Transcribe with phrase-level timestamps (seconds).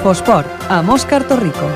[0.00, 1.66] Infosport, amb Òscar Torrico.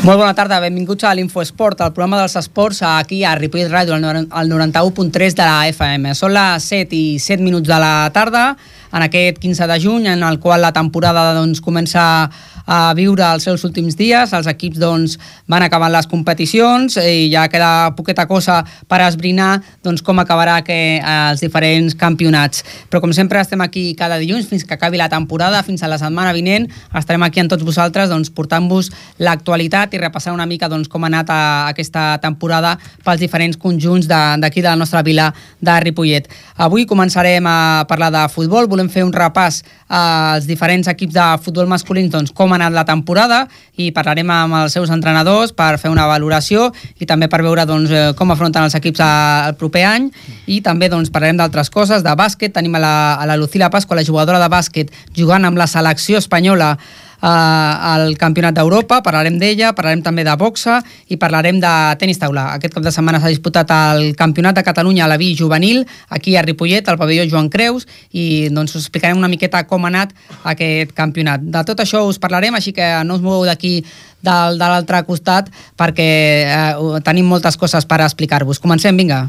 [0.00, 4.48] Molt bona tarda, benvinguts a l'Infoesport, el programa dels esports aquí a Ripollet Ràdio, al
[4.48, 6.16] 91.3 de la FM.
[6.16, 8.54] Són les 7 i 7 minuts de la tarda,
[8.92, 12.30] en aquest 15 de juny, en el qual la temporada doncs, comença
[12.70, 14.32] a viure els seus últims dies.
[14.36, 15.16] Els equips doncs,
[15.50, 20.78] van acabant les competicions i ja queda poqueta cosa per esbrinar doncs, com acabarà que,
[20.98, 22.64] eh, els diferents campionats.
[22.90, 25.98] Però com sempre estem aquí cada dilluns fins que acabi la temporada, fins a la
[25.98, 26.68] setmana vinent.
[26.94, 31.10] Estarem aquí amb tots vosaltres doncs, portant-vos l'actualitat i repassar una mica doncs, com ha
[31.10, 35.80] anat a, eh, aquesta temporada pels diferents conjunts d'aquí de, de la nostra vila de
[35.80, 36.28] Ripollet.
[36.56, 38.68] Avui començarem a parlar de futbol.
[38.68, 42.86] Volem fer un repàs als diferents equips de futbol masculins doncs, com han anat la
[42.88, 43.42] temporada
[43.76, 47.90] i parlarem amb els seus entrenadors per fer una valoració i també per veure doncs,
[47.90, 50.08] eh, com afronten els equips el proper any.
[50.46, 53.98] I també doncs, parlarem d'altres coses, de bàsquet, tenim a la, a la Lucila Pasqua,
[53.98, 56.76] la jugadora de bàsquet, jugant amb la selecció espanyola
[57.22, 62.50] eh, al Campionat d'Europa, parlarem d'ella, parlarem també de boxa i parlarem de tenis taula.
[62.56, 66.36] Aquest cap de setmana s'ha disputat el Campionat de Catalunya a la Vi juvenil, aquí
[66.36, 70.14] a Ripollet, al pavelló Joan Creus, i doncs us explicarem una miqueta com ha anat
[70.44, 71.44] aquest campionat.
[71.44, 73.80] De tot això us parlarem, així que no us moveu d'aquí
[74.22, 76.10] del, de l'altre costat perquè
[76.46, 78.60] eh, tenim moltes coses per explicar-vos.
[78.62, 79.26] Comencem, vinga.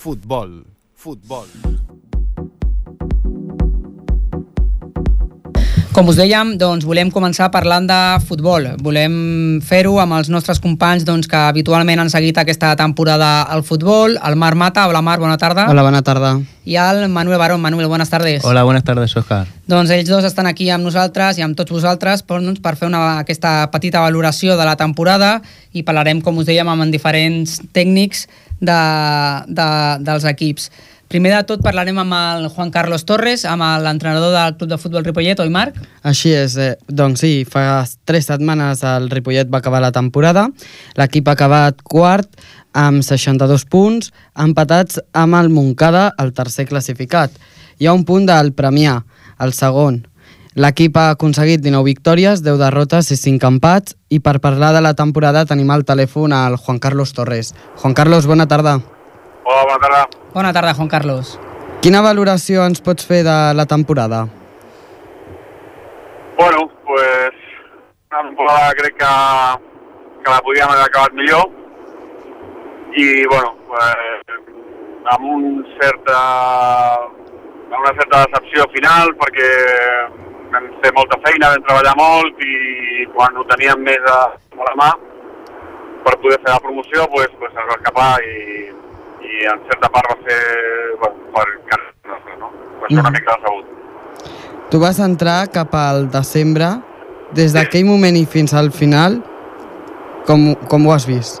[0.00, 0.60] Futbol,
[0.96, 1.48] futbol.
[5.90, 8.68] Com us dèiem, doncs, volem començar parlant de futbol.
[8.78, 9.14] Volem
[9.66, 14.14] fer-ho amb els nostres companys doncs, que habitualment han seguit aquesta temporada al futbol.
[14.14, 14.84] El Marc Mata.
[14.86, 15.64] Hola, Marc, bona tarda.
[15.66, 16.36] Hola, bona tarda.
[16.62, 17.60] I el Manuel Barón.
[17.60, 18.44] Manuel, buenas tardes.
[18.44, 19.48] Hola, buenas tardes, Oscar.
[19.66, 22.86] Doncs ells dos estan aquí amb nosaltres i amb tots vosaltres per, doncs, per fer
[22.86, 25.40] una, aquesta petita valoració de la temporada
[25.74, 28.28] i parlarem, com us dèiem, amb diferents tècnics
[28.62, 28.78] de,
[29.50, 29.68] de,
[30.06, 30.70] dels equips.
[31.10, 35.02] Primer de tot parlarem amb el Juan Carlos Torres, amb l'entrenador del Club de Futbol
[35.02, 35.80] Ripollet, oi Marc?
[36.06, 40.44] Així és, eh, doncs sí, fa tres setmanes el Ripollet va acabar la temporada,
[40.94, 42.28] l'equip ha acabat quart
[42.72, 47.32] amb 62 punts, empatats amb el Moncada, el tercer classificat.
[47.80, 49.02] Hi ha un punt del Premià,
[49.40, 50.06] el segon.
[50.54, 54.94] L'equip ha aconseguit 19 victòries, 10 derrotes i 5 empats, i per parlar de la
[54.94, 57.52] temporada tenim al telèfon al Juan Carlos Torres.
[57.82, 58.78] Juan Carlos, bona tarda.
[59.44, 60.08] Hola, bona tarda.
[60.34, 61.38] Bona tarda, Juan Carlos.
[61.80, 64.26] Quina valoració ens pots fer de la temporada?
[66.36, 67.38] Bueno, pues
[68.10, 69.12] una temporada crec que,
[70.24, 71.48] que la podíem haver acabat millor
[72.92, 74.36] i, bueno, pues,
[75.14, 76.18] amb un certa,
[77.70, 79.50] amb una certa decepció final perquè
[80.52, 84.76] vam fer molta feina, vam treballar molt i quan ho teníem més a, a la
[84.82, 84.90] mà
[86.04, 88.68] per poder fer la promoció pues, pues ens va escapar i,
[89.30, 90.40] i en certa part va ser
[91.00, 92.50] bueno, per casa nostra, no?
[92.82, 93.76] Va ser una mica decebut.
[94.70, 96.70] Tu vas entrar cap al desembre.
[97.34, 99.20] Des d'aquell moment i fins al final,
[100.26, 101.38] com, com ho has vist?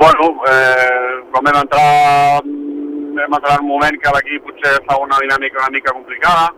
[0.00, 2.40] Bueno, eh, quan vam entrar,
[3.18, 6.48] vam entrar en un moment que l'equip potser fa una dinàmica una mica complicada.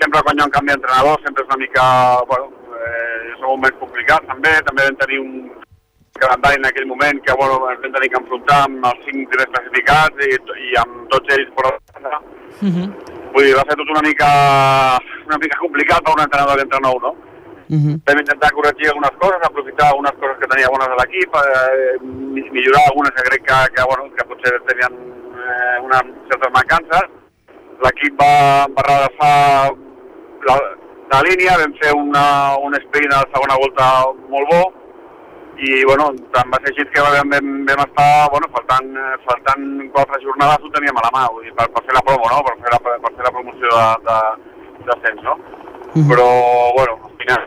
[0.00, 1.86] Sempre quan hi ha un canvi d'entrenador sempre és una mica,
[2.28, 4.52] bueno, eh, són moments complicats també.
[4.68, 5.32] També vam tenir un
[6.22, 9.50] calendari en aquell moment que, bueno, ens vam tenir que enfrontar amb els cinc primers
[9.54, 10.30] classificats i,
[10.68, 12.14] i amb tots ells fora de.
[12.60, 12.86] Uh -huh.
[13.34, 14.28] Vull dir, va ser tot una mica,
[15.28, 17.10] una mica complicat per un entrenador que entra nou, no?
[17.70, 17.94] Uh -huh.
[18.06, 21.96] Vam intentar corregir algunes coses, aprofitar algunes coses que tenia bones a l'equip, eh,
[22.34, 27.04] mi- millorar algunes que crec que, que, bueno, que potser tenien eh, unes certes mancances.
[27.84, 29.72] L'equip va, va redreçar
[30.48, 30.54] la,
[31.12, 33.84] la línia, vam fer una, un sprint a la segona volta
[34.28, 34.62] molt bo,
[35.60, 38.90] i bueno, tant va ser així que vam, vam, vam estar, bueno, faltant,
[39.26, 39.66] faltant
[39.96, 42.38] quatre jornades ho teníem a la mà, vull dir, per, per fer la promo, no?
[42.46, 44.18] per, fer la, per fer la promoció de, de,
[44.88, 45.36] d'ascens, no?
[45.90, 46.06] Mhm.
[46.08, 46.28] Però,
[46.76, 47.46] bueno, al final,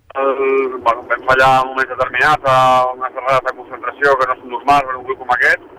[0.83, 2.57] bueno, vam fallar en moments determinats, a
[2.91, 5.69] unes errades de concentració que no són normals en un grup com aquest,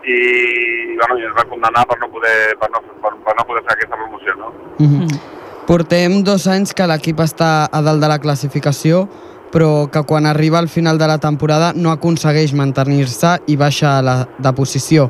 [0.00, 0.20] i,
[0.96, 3.76] bueno, i ens va condemnar per no poder, per no, per, per no poder fer
[3.76, 4.54] aquesta promoció, no?
[4.80, 5.20] Uh -huh.
[5.68, 9.06] Portem dos anys que l'equip està a dalt de la classificació,
[9.50, 14.24] però que quan arriba al final de la temporada no aconsegueix mantenir-se i baixa la,
[14.38, 15.08] de posició.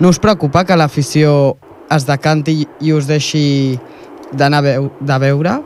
[0.00, 1.56] No us preocupa que l'afició
[1.90, 3.78] es decanti i us deixi
[4.32, 5.56] d'anar veu, de veure?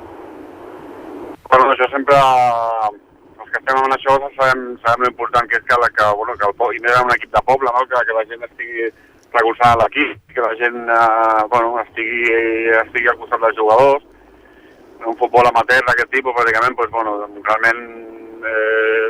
[1.47, 5.89] Bueno, això sempre, els que estem en això sabem, sabem l'important que és que, la,
[5.95, 7.85] que, bueno, que el, po- i més en un equip de poble, no?
[7.87, 8.89] que, que la gent estigui
[9.37, 12.35] recolzada a l'equip, que la gent eh, bueno, estigui,
[12.83, 14.05] estigui al costat dels jugadors.
[15.05, 17.13] Un futbol amateur d'aquest tipus, pràcticament, doncs, bueno,
[17.45, 17.83] realment
[18.47, 19.09] eh,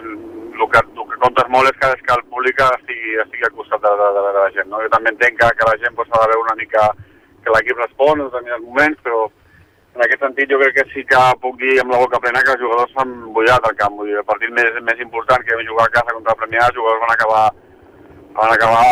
[0.56, 3.56] el que, el que comptes molt és que, és que el públic estigui, estigui al
[3.58, 4.70] costat de, de, de, de la gent.
[4.72, 4.82] No?
[4.84, 6.86] Jo també entenc que, que la gent pues, ha de veure una mica
[7.44, 9.20] que l'equip respon en determinats moments, però
[9.96, 12.56] en aquest sentit jo crec que sí que puc dir amb la boca plena que
[12.56, 14.00] els jugadors s'han bullat al camp.
[14.00, 16.66] Vull dir, el partit més, més important que vam jugar a casa contra el Premià,
[16.66, 17.46] els jugadors van acabar
[18.36, 18.82] van acabar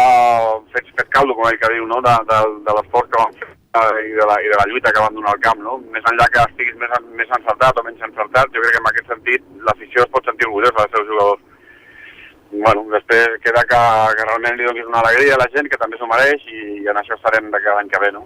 [0.73, 2.01] fets, fets caldo, com ell que diu, no?
[2.05, 5.03] de, de, de l'esforç que van fer i de, la, i de la lluita que
[5.03, 5.63] van donar al camp.
[5.65, 5.79] No?
[5.95, 9.11] Més enllà que estiguis més, més encertat o menys encertat, jo crec que en aquest
[9.11, 11.43] sentit l'afició es pot sentir orgullosa dels seus jugadors.
[12.55, 13.83] Bueno, després queda que,
[14.15, 16.91] que realment li donis una alegria a la gent, que també s'ho mereix, i, i
[16.91, 18.23] en això estarem de cada any que ve, no?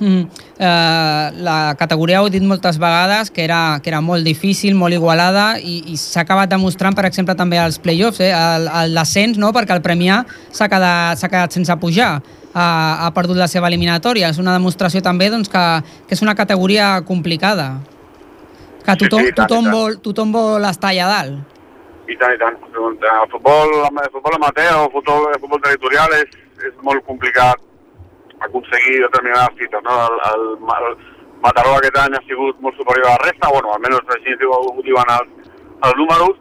[0.00, 0.28] Mm.
[0.56, 4.96] Eh, la categoria ho he dit moltes vegades que era, que era molt difícil, molt
[4.96, 8.32] igualada i, i s'ha acabat demostrant, per exemple, també als play-offs, eh,
[8.88, 9.52] l'ascens, no?
[9.56, 12.14] perquè el Premià s'ha quedat, quedat sense pujar,
[12.54, 14.30] ha, ha perdut la seva eliminatòria.
[14.30, 15.64] És una demostració també doncs, que,
[16.08, 17.72] que és una categoria complicada,
[18.84, 21.56] que tothom, Sí, sí, tant, tothom, vol, tothom vol estar allà dalt.
[22.10, 22.56] I tant, i tant.
[22.74, 27.60] El futbol, el futbol amateur o el futbol, el futbol territorial és, és molt complicat
[28.40, 29.84] aconseguir determinades fites.
[29.86, 29.96] No?
[30.08, 30.98] El, el, el
[31.40, 35.12] Mataró aquest any ha sigut molt superior a la resta, bueno, almenys així ho, diuen
[35.14, 35.52] els,
[35.88, 36.34] els números,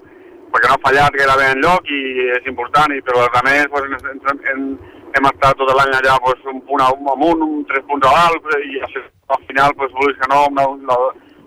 [0.52, 2.00] perquè no ha fallat gairebé en lloc i
[2.36, 4.66] és important, i, però els altres pues, hem, hem, hem,
[5.16, 8.80] hem estat tot l'any allà pues, un punt amunt, un, tres punts a dalt, i
[8.86, 9.02] això,
[9.36, 10.98] al final, pues, vulguis que no, la, la,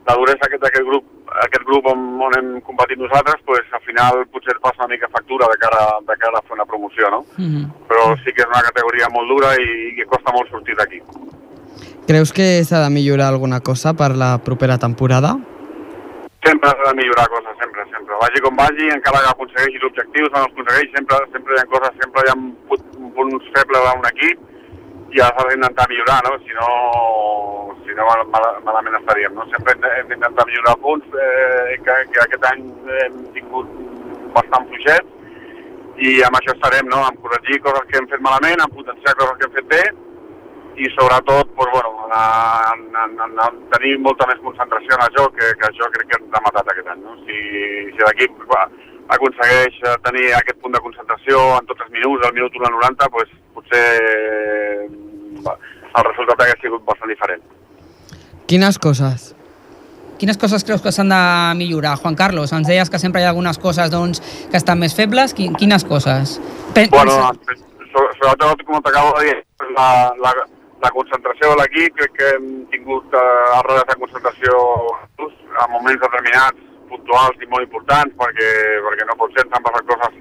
[0.09, 1.05] la duresa aquest- d'aquest grup,
[1.47, 5.47] aquest grup on, on hem competit nosaltres, pues, al final potser passa una mica factura
[5.53, 7.25] de cara, de cara a fer una promoció, no?
[7.39, 7.65] Mm -hmm.
[7.89, 11.01] Però sí que és una categoria molt dura i, i que costa molt sortir d'aquí.
[12.07, 15.39] Creus que s'ha de millorar alguna cosa per la propera temporada?
[16.45, 18.17] Sempre s'ha de millorar coses, sempre, sempre.
[18.21, 21.93] Vagi com vagi, encara que aconsegueixis objectius, no els aconsegueix, sempre, sempre hi ha coses,
[22.03, 22.37] sempre hi ha
[22.71, 24.49] pu- punts febles d'un equip
[25.15, 26.33] i has d'intentar millorar, no?
[26.43, 26.69] Si no,
[27.87, 29.47] si no mal, mal, malament estaríem, no?
[29.55, 32.65] Sempre hem d'intentar millorar punts, eh, que, que aquest any
[33.05, 33.71] hem tingut
[34.35, 37.05] bastant fluixets i amb això estarem, no?
[37.07, 39.83] En corregir coses que hem fet malament, en potenciar coses que hem fet bé
[40.77, 45.35] i sobretot pues, bueno, en, en, en, en tenir molta més concentració en el joc,
[45.37, 47.03] que, que això crec que ens ha matat aquest any.
[47.05, 47.17] No?
[47.27, 47.39] Si,
[47.93, 48.63] si l'equip va,
[49.17, 52.77] aconsegueix eh, tenir aquest punt de concentració en tots els minuts, al minut 1 al
[52.79, 54.89] 90, pues, potser eh,
[55.47, 55.57] va,
[55.93, 57.43] el resultat hauria sigut bastant diferent.
[58.49, 59.31] Quines coses?
[60.23, 61.19] Quines coses creus que s'han de
[61.59, 62.53] millorar, Juan Carlos?
[62.55, 64.21] Ens deies que sempre hi ha algunes coses doncs,
[64.53, 65.35] que estan més febles.
[65.35, 66.37] Qui- Quines coses?
[66.77, 67.33] Pen Bueno,
[67.93, 69.39] so- sobretot, com t'acabo de dir,
[69.75, 70.33] la, la,
[70.83, 73.25] la concentració de l'equip, crec que hem tingut eh,
[73.61, 74.53] errors de concentració
[75.23, 78.51] en moments determinats, puntuals i molt importants, perquè,
[78.87, 80.19] perquè no pot ser, han passat coses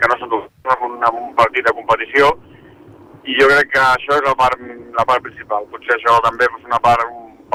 [0.00, 2.30] que no són en un, partit de competició,
[3.24, 4.60] i jo crec que això és la part,
[4.98, 5.64] la part principal.
[5.72, 7.04] Potser això també és una part,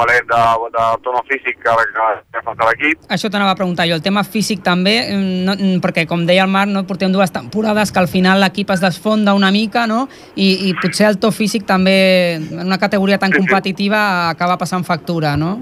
[0.00, 0.40] palet de,
[0.76, 4.24] de tono físic que, que, que falta l'equip, Això t'anava a preguntar jo, el tema
[4.24, 8.00] físic també, mm, no, mm, perquè com deia el Marc, no, portem dues temporades que
[8.02, 10.06] al final l'equip es desfonda una mica, no?
[10.36, 11.98] I, i potser el to físic també,
[12.40, 13.44] en una categoria tan Sí, sí.
[13.46, 14.00] competitiva,
[14.30, 15.58] acaba passant factura, no?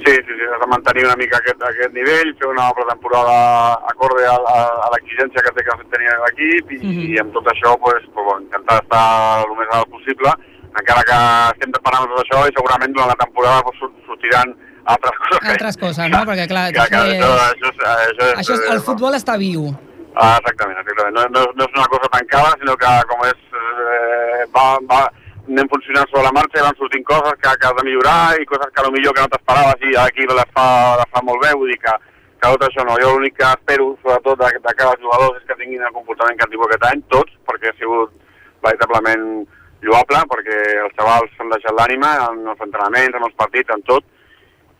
[0.00, 3.34] Sí, sí, sí, has de mantenir una mica aquest, aquest nivell, fer una pretemporada
[3.90, 7.02] acorde a, a, a l'exigència que té que tenir l'equip i, Mhm.
[7.10, 10.32] i amb tot això pues, pues, bueno, intentar estar el més alt possible,
[10.78, 11.18] encara que
[11.54, 14.54] estem preparant tot això i segurament durant la temporada pues, sor- sortiran
[14.94, 15.48] altres coses.
[15.54, 16.20] Altres coses, no?
[16.30, 19.14] Perquè, clar, que, que, això això, és- això, és, això, és, Això és, el futbol
[19.18, 19.70] està viu.
[20.16, 21.14] Ah, exactament, exactament.
[21.16, 25.00] No, no, no és una cosa tancada, sinó que com és, eh, va, va,
[25.50, 28.46] anem funcionant sobre la marxa i van sortint coses que, que has de millorar i
[28.50, 30.66] coses que millor que no t'esperaves i aquí les fa,
[31.00, 31.94] les fa molt bé, vull dir que,
[32.42, 32.98] que tot això no.
[33.02, 36.46] Jo l'únic que espero, sobretot de, de cada jugadors, és que tinguin el comportament que
[36.46, 38.10] han tingut aquest any, tots, perquè ha sigut
[38.66, 39.26] veritablement
[39.86, 44.04] lloable, perquè els xavals s'han deixat l'ànima en els entrenaments, en els partits, en tot,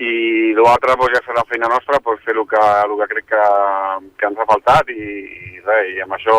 [0.00, 3.26] i l'altre doncs, ja serà la feina nostra doncs, fer el que, el que crec
[3.32, 3.44] que,
[4.20, 6.36] que ens ha faltat i, i, res, i amb això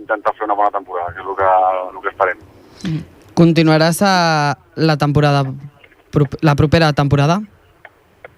[0.00, 1.52] intentar fer una bona temporada, que és el que,
[1.86, 2.44] el que esperem.
[3.36, 4.14] Continuaràs a
[4.76, 5.44] la temporada
[6.40, 7.40] la propera temporada?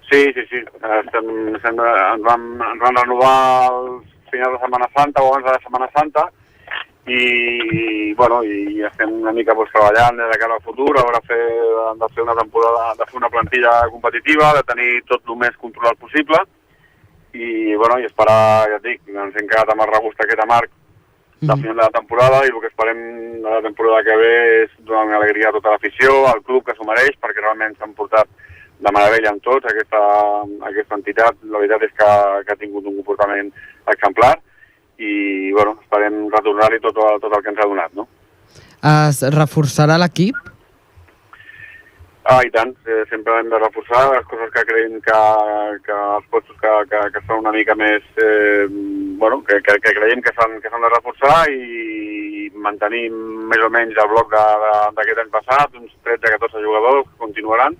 [0.09, 0.59] Sí, sí, sí.
[0.59, 3.35] Estem, estem, ens, vam, ens vam renovar
[3.69, 3.87] al
[4.31, 6.25] final de Setmana Santa o abans de la Setmana Santa
[7.07, 11.21] i, i bueno, i estem una mica pues, treballant de cara al futur, a veure
[11.27, 11.41] fer,
[12.01, 15.97] de fer una temporada, de fer una plantilla competitiva, de tenir tot el més controlat
[15.97, 16.41] possible.
[17.33, 20.69] I, bueno, i esperar, ja et dic, ens hem quedat amb el regust aquest amarg
[21.39, 21.61] de Mhm.
[21.61, 22.99] final de la temporada i el que esperem
[23.41, 26.75] de la temporada que ve és donar una alegria a tota l'afició, al club que
[26.75, 28.27] s'ho mereix, perquè realment s'han portat
[28.79, 29.99] de meravella amb tots, aquesta,
[30.67, 33.53] aquesta entitat, la veritat és que, que ha tingut un comportament
[33.87, 34.35] exemplar
[34.99, 37.93] i bueno, esperem retornar-li tot, el- tot el que ens ha donat.
[37.95, 38.07] No?
[39.09, 40.35] Es reforçarà l'equip?
[42.29, 45.19] Ah, i tant, eh, sempre hem de reforçar les coses que creiem que,
[45.87, 49.93] que els postos que, que, que són una mica més, eh, bueno, que, que, que
[49.97, 55.73] creiem que s'han de reforçar i mantenir més o menys el bloc d'aquest any passat,
[55.79, 57.79] uns 13-14 jugadors que continuaran,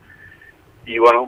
[0.89, 1.27] i bueno,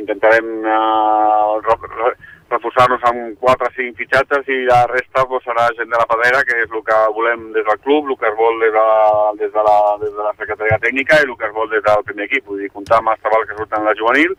[0.00, 2.16] intentarem eh,
[2.52, 6.44] reforçar-nos amb 4 o 5 fitxatges i la resta pues, serà gent de la padera,
[6.48, 9.32] que és el que volem des del club, el que es vol des de, la-
[9.40, 12.04] des de, la, des de la secretaria tècnica i el que es vol des del
[12.08, 12.46] primer equip.
[12.46, 14.36] Vull dir, comptar amb els treballs que surten la juvenil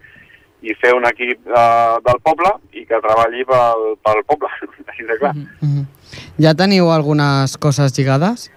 [0.64, 4.52] i fer un equip eh, del poble i que treballi pel, pel poble,
[4.94, 5.34] així de clar.
[5.36, 5.84] Mhm.
[6.42, 8.48] Ja teniu algunes coses lligades?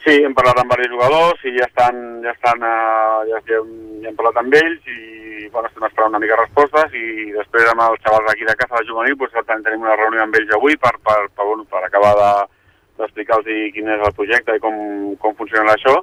[0.00, 3.72] Sí, hem parlat amb diversos jugadors i ja estan, ja estan, uh, ja, ja, hem,
[4.00, 7.84] ja hem parlat amb ells i bueno, estem esperant una mica respostes i després amb
[7.84, 10.94] els xavals d'aquí de casa de juvenil pues, tenim una reunió amb ells avui per,
[11.04, 12.48] per, per, bueno, per acabar de-
[13.00, 14.74] d'explicar-los quin és el projecte i com,
[15.20, 15.94] com funciona això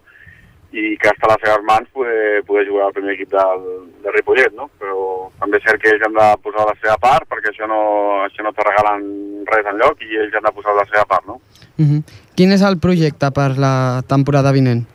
[0.77, 3.61] i que està a les seves mans poder, poder jugar al primer equip del,
[4.03, 4.67] de Ripollet, no?
[4.81, 7.79] Però també és cert que ells han de posar la seva part perquè això no,
[8.25, 9.05] això no te regalen
[9.47, 11.39] res enlloc i ells han de posar la seva part, no?
[11.77, 12.03] Mhm.
[12.35, 14.85] Quin és el projecte per la temporada vinent?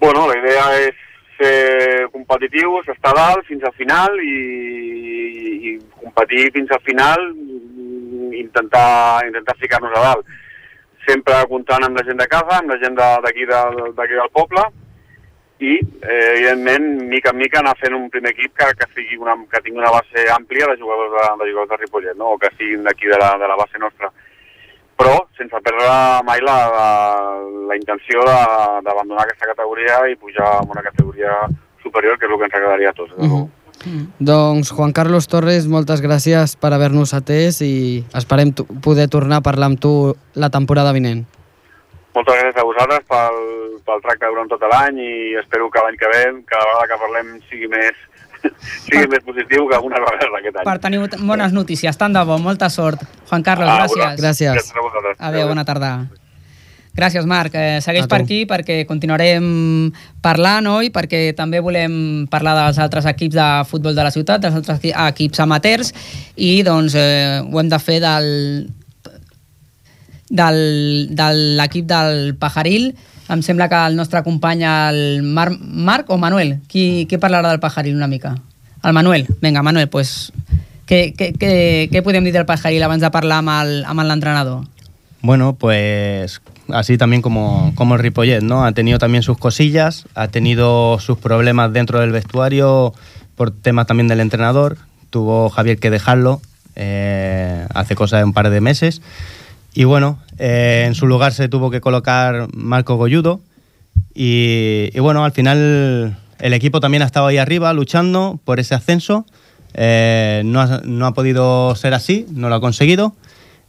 [0.00, 0.94] Bueno, la idea és
[1.38, 4.36] ser competitius, estar dalt fins al final i,
[5.72, 7.32] i competir fins al final
[8.34, 10.26] intentar, intentar ficar-nos a dalt.
[11.06, 14.30] Sempre comptant amb la gent de casa, amb la gent de- d'aquí del, d'aquí del
[14.32, 14.62] poble
[15.58, 19.34] i, eh, evidentment, mica en mica anar fent un primer equip que, que, sigui una,
[19.50, 22.32] que tingui una base àmplia de jugadors de, de jugadors de Ripollet, no?
[22.34, 24.10] o que siguin d'aquí de, la, de la base nostra
[25.42, 25.90] sense perdre
[26.24, 26.88] mai la, la,
[27.68, 31.34] la intenció de- d'abandonar aquesta categoria i pujar a una categoria
[31.82, 33.10] superior, que és el que ens agradaria a tots.
[33.16, 33.28] de Mhm.
[33.28, 33.50] luego.
[34.22, 39.66] Doncs Juan Carlos Torres, moltes gràcies per haver-nos atès i esperem poder tornar a parlar
[39.72, 41.24] amb tu la temporada vinent.
[42.14, 43.36] Moltes gràcies a vosaltres pel,
[43.84, 47.40] pel tracte durant tot l'any i espero que l'any que ve, cada vegada que parlem,
[47.50, 47.96] sigui més,
[48.84, 50.64] sigui més positiu que algunes vegades aquest any.
[50.64, 53.02] Per tenir bones notícies, tant de bo, molta sort.
[53.30, 54.18] Juan Carlos, Ah, gràcies.
[54.20, 54.72] Gràcies.
[54.72, 55.16] Gràcies.
[55.18, 55.92] Adéu, bona tarda.
[56.94, 57.54] Gràcies, Marc.
[57.56, 60.90] Eh, segueix per aquí perquè continuarem parlant, oi?
[60.92, 64.92] Perquè també volem parlar dels altres equips de futbol de la ciutat, dels altres equi-
[64.92, 65.94] equips amateurs,
[66.36, 68.28] i doncs eh, ho hem de fer del,
[70.28, 70.60] del,
[71.16, 72.94] de l'equip del Pajaril.
[73.32, 77.62] Em sembla que el nostre company, el Mar Marc o Manuel, qui, qui parlarà del
[77.62, 78.34] Pajaril una mica?
[78.84, 79.24] El Manuel.
[79.40, 80.32] Vinga, Manuel, pues,
[80.84, 81.52] què, què, què,
[81.88, 84.66] què podem dir del Pajaril abans de parlar amb l'entrenador?
[85.22, 88.66] Bueno, pues así también como, como el Ripollet, ¿no?
[88.66, 92.92] Ha tenido también sus cosillas, ha tenido sus problemas dentro del vestuario
[93.36, 94.76] por temas también del entrenador.
[95.10, 96.42] Tuvo Javier que dejarlo
[96.74, 99.00] eh, hace cosa de un par de meses.
[99.74, 103.40] Y bueno, eh, en su lugar se tuvo que colocar Marco Golludo.
[104.14, 109.24] Y, bueno, al final el equipo también ha estado ahí arriba luchando por ese ascenso.
[109.74, 113.14] Eh, no, ha, no ha podido ser así, no lo ha conseguido.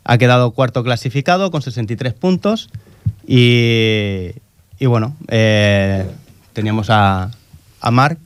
[0.03, 2.69] Ha quedado cuarto clasificado con 63 puntos.
[3.25, 4.31] Y,
[4.79, 6.05] y bueno, eh,
[6.51, 7.31] teníamos a,
[7.79, 8.19] a Marc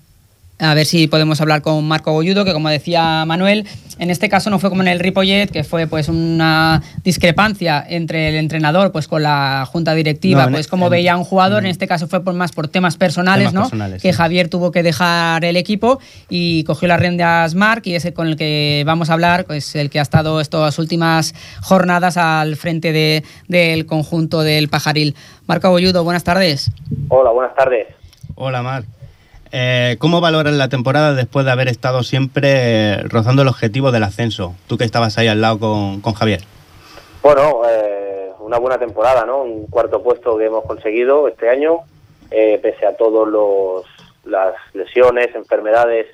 [0.60, 3.68] A ver si podemos hablar con Marco Golludo, que como decía Manuel,
[4.00, 8.30] en este caso no fue como en el Ripollet, que fue pues una discrepancia entre
[8.30, 11.64] el entrenador pues con la junta directiva, No, pues como en- veía a un jugador,
[11.64, 13.62] en este caso fue por más por temas personales, Temas ¿no?
[13.62, 14.18] personales, que sí.
[14.18, 18.36] Javier tuvo que dejar el equipo y cogió las riendas Marc y ese con el
[18.36, 23.24] que vamos a hablar, pues el que ha estado estas últimas jornadas al frente de-
[23.48, 25.16] del conjunto del Pajaril.
[25.46, 26.72] Marco Golludo, buenas tardes.
[27.10, 27.86] Hola, buenas tardes.
[28.34, 28.84] Hola, Mar.
[29.52, 34.56] Eh, ¿Cómo valoras la temporada después de haber estado siempre rozando el objetivo del ascenso?
[34.68, 36.42] Tú que estabas ahí al lado con, con Javier.
[37.22, 39.44] Bueno, eh, una buena temporada, ¿no?
[39.44, 41.80] Un cuarto puesto que hemos conseguido este año,
[42.32, 43.86] eh, pese a todos los
[44.26, 46.08] las lesiones, enfermedades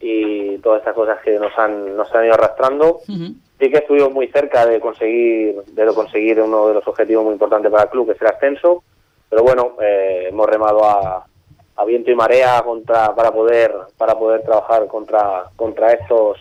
[0.00, 3.00] y todas estas cosas que nos han nos han ido arrastrando.
[3.08, 3.34] Ujú.
[3.60, 7.70] Sí que estuvimos muy cerca de conseguir de conseguir uno de los objetivos muy importantes
[7.70, 8.82] para el club, que es el ascenso.
[9.28, 11.24] Pero bueno, eh, hemos remado a,
[11.82, 16.38] a viento y marea contra para poder para poder trabajar contra contra estos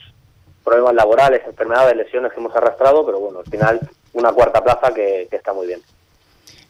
[0.63, 3.79] problemas laborales, enfermedades, lesiones que hemos arrastrado, pero bueno, al final
[4.13, 5.81] una cuarta plaza que, que está muy bien.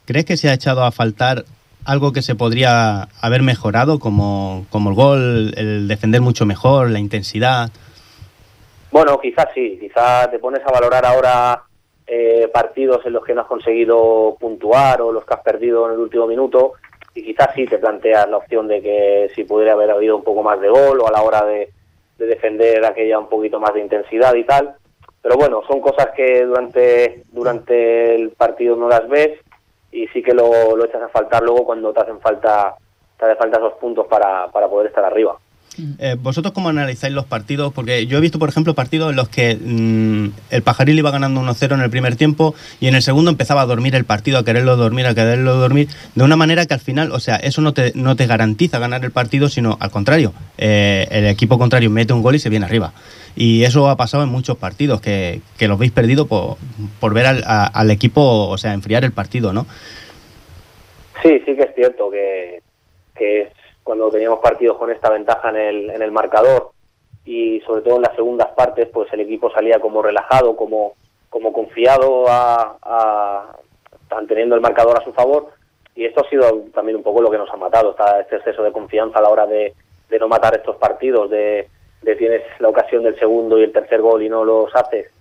[0.05, 1.43] ¿Crees que se ha echado a faltar
[1.85, 6.99] algo que se podría haber mejorado, como, como el gol, el defender mucho mejor, la
[6.99, 7.69] intensidad?
[8.91, 11.63] Bueno, quizás sí, quizás te pones a valorar ahora
[12.07, 15.93] eh, partidos en los que no has conseguido puntuar o los que has perdido en
[15.93, 16.73] el último minuto
[17.13, 20.43] y quizás sí te planteas la opción de que si pudiera haber habido un poco
[20.43, 21.69] más de gol o a la hora de,
[22.17, 24.75] de defender aquella un poquito más de intensidad y tal.
[25.21, 29.39] Pero bueno, son cosas que durante, durante el partido no las ves
[29.91, 32.75] y sí que lo, lo echas a faltar luego cuando te hacen falta
[33.17, 35.37] te hace falta esos puntos para, para poder estar arriba.
[35.99, 37.71] Eh, ¿Vosotros cómo analizáis los partidos?
[37.73, 41.41] Porque yo he visto, por ejemplo, partidos en los que mm, el Pajaril iba ganando
[41.41, 44.43] 1-0 en el primer tiempo y en el segundo empezaba a dormir el partido, a
[44.43, 47.73] quererlo dormir, a quererlo dormir, de una manera que al final, o sea, eso no
[47.73, 52.11] te, no te garantiza ganar el partido, sino al contrario, eh, el equipo contrario mete
[52.11, 52.91] un gol y se viene arriba.
[53.33, 56.57] Y eso ha pasado en muchos partidos, que, que los veis perdido por,
[56.99, 59.65] por ver al, al equipo, o sea, enfriar el partido, ¿no?
[61.23, 62.61] Sí, sí que es cierto que,
[63.15, 63.47] que es
[63.91, 66.69] cuando teníamos partidos con esta ventaja en el, en el marcador.
[67.25, 70.93] Y sobre todo en las segundas partes, pues el equipo salía como relajado, como,
[71.29, 73.57] como confiado a, a-
[74.29, 75.47] teniendo el marcador a su favor.
[75.93, 78.63] Y esto ha sido también un poco lo que nos ha matado, está este exceso
[78.63, 79.73] de confianza a la hora de,
[80.09, 81.67] de no matar estos partidos, de,
[82.01, 85.11] de tienes la ocasión del segundo y el tercer gol y no los haces.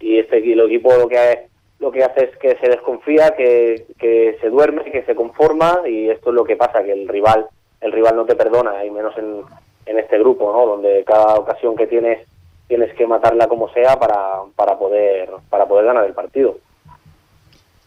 [0.00, 1.46] Y este el equipo lo que
[1.78, 6.10] lo que hace es que se desconfía, que, que se duerme, que se conforma y
[6.10, 7.46] esto es lo que pasa, que el rival
[7.80, 9.42] el rival no te perdona y menos en,
[9.86, 10.66] en este grupo, ¿no?
[10.66, 12.26] Donde cada ocasión que tienes
[12.66, 16.58] tienes que matarla como sea para, para poder para poder ganar el partido.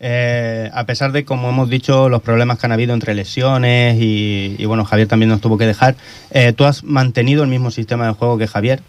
[0.04, 4.56] Eh, a pesar de, como hemos dicho, los problemas que han habido entre lesiones y,
[4.58, 5.94] y, bueno, Javier también nos tuvo que dejar,
[6.32, 8.80] eh, ¿tú has mantenido el mismo sistema de juego que Javier?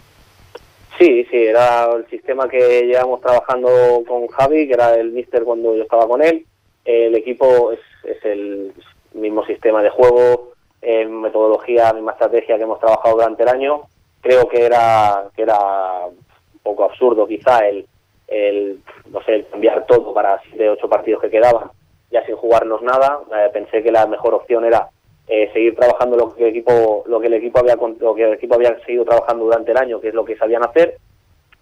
[0.97, 3.69] Sí, sí, era el sistema que llevamos trabajando
[4.07, 6.45] con Javi, que era el míster cuando yo estaba con él.
[6.83, 8.73] El equipo es, es el
[9.13, 10.53] mismo sistema de juego,
[11.09, 13.81] metodología, misma estrategia que hemos trabajado durante el año.
[14.21, 15.57] Creo que era que era
[16.07, 17.87] un poco absurdo quizá el,
[18.27, 18.79] el
[19.11, 21.71] no sé, el cambiar todo para siete ocho partidos que quedaban
[22.13, 23.19] ya sin jugarnos nada.
[23.35, 24.87] Eh, pensé que la mejor opción era
[25.27, 28.33] eh, seguir trabajando lo que el equipo lo que el equipo había lo que el
[28.33, 30.97] equipo había seguido trabajando durante el año que es lo que sabían hacer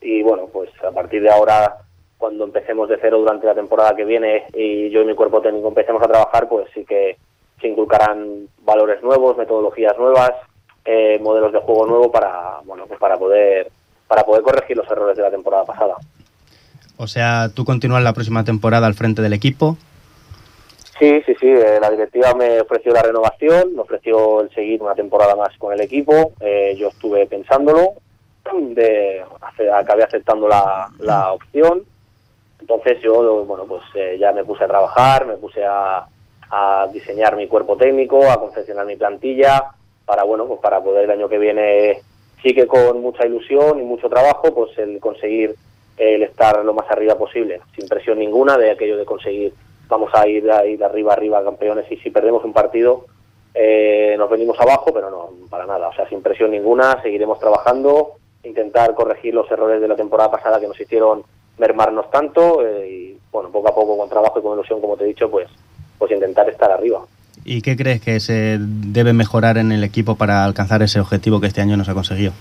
[0.01, 1.78] y bueno pues a partir de ahora
[2.18, 5.68] cuando empecemos de cero durante la temporada que viene y yo y mi cuerpo técnico
[5.68, 7.18] empecemos a trabajar pues sí que
[7.62, 10.32] se inculcarán valores nuevos metodologías nuevas
[10.86, 13.71] eh, modelos de juego nuevo para bueno pues para poder
[14.08, 15.95] para poder corregir los errores de la temporada pasada
[16.97, 19.78] O sea, tú continúas la próxima temporada al frente del equipo.
[21.00, 21.47] Sí, sí, sí.
[21.47, 25.74] eh, la directiva me ofreció la renovación, me ofreció el seguir una temporada más con
[25.74, 26.34] el equipo.
[26.41, 27.93] eh, yo estuve pensándolo,
[28.76, 29.24] de,
[29.74, 31.84] acabé aceptando la, la opción.
[32.60, 36.06] Entonces yo, bueno, pues eh, ya me puse a trabajar, me puse a,
[36.52, 39.72] a diseñar mi cuerpo técnico, a confeccionar mi plantilla,
[40.06, 42.02] para, bueno, pues para poder el año que viene,
[42.44, 45.56] sí que con mucha ilusión y mucho trabajo, pues el conseguir
[45.98, 49.54] el estar lo más arriba posible, sin presión ninguna de aquello de conseguir
[49.88, 53.06] vamos a ir, a arriba arriba campeones y si perdemos un partido
[53.54, 58.14] eh, nos venimos abajo, pero no, para nada, o sea, sin presión ninguna, seguiremos trabajando,
[58.44, 61.24] intentar corregir los errores de la temporada pasada que nos hicieron
[61.58, 65.04] mermarnos tanto eh, y bueno, poco a poco con trabajo y con ilusión, como te
[65.04, 65.50] he dicho, pues,
[66.02, 67.06] pues intentar estar arriba.
[67.46, 71.46] ¿Y qué crees que se debe mejorar en el equipo para alcanzar ese objetivo que
[71.46, 72.34] este año nos ha conseguido?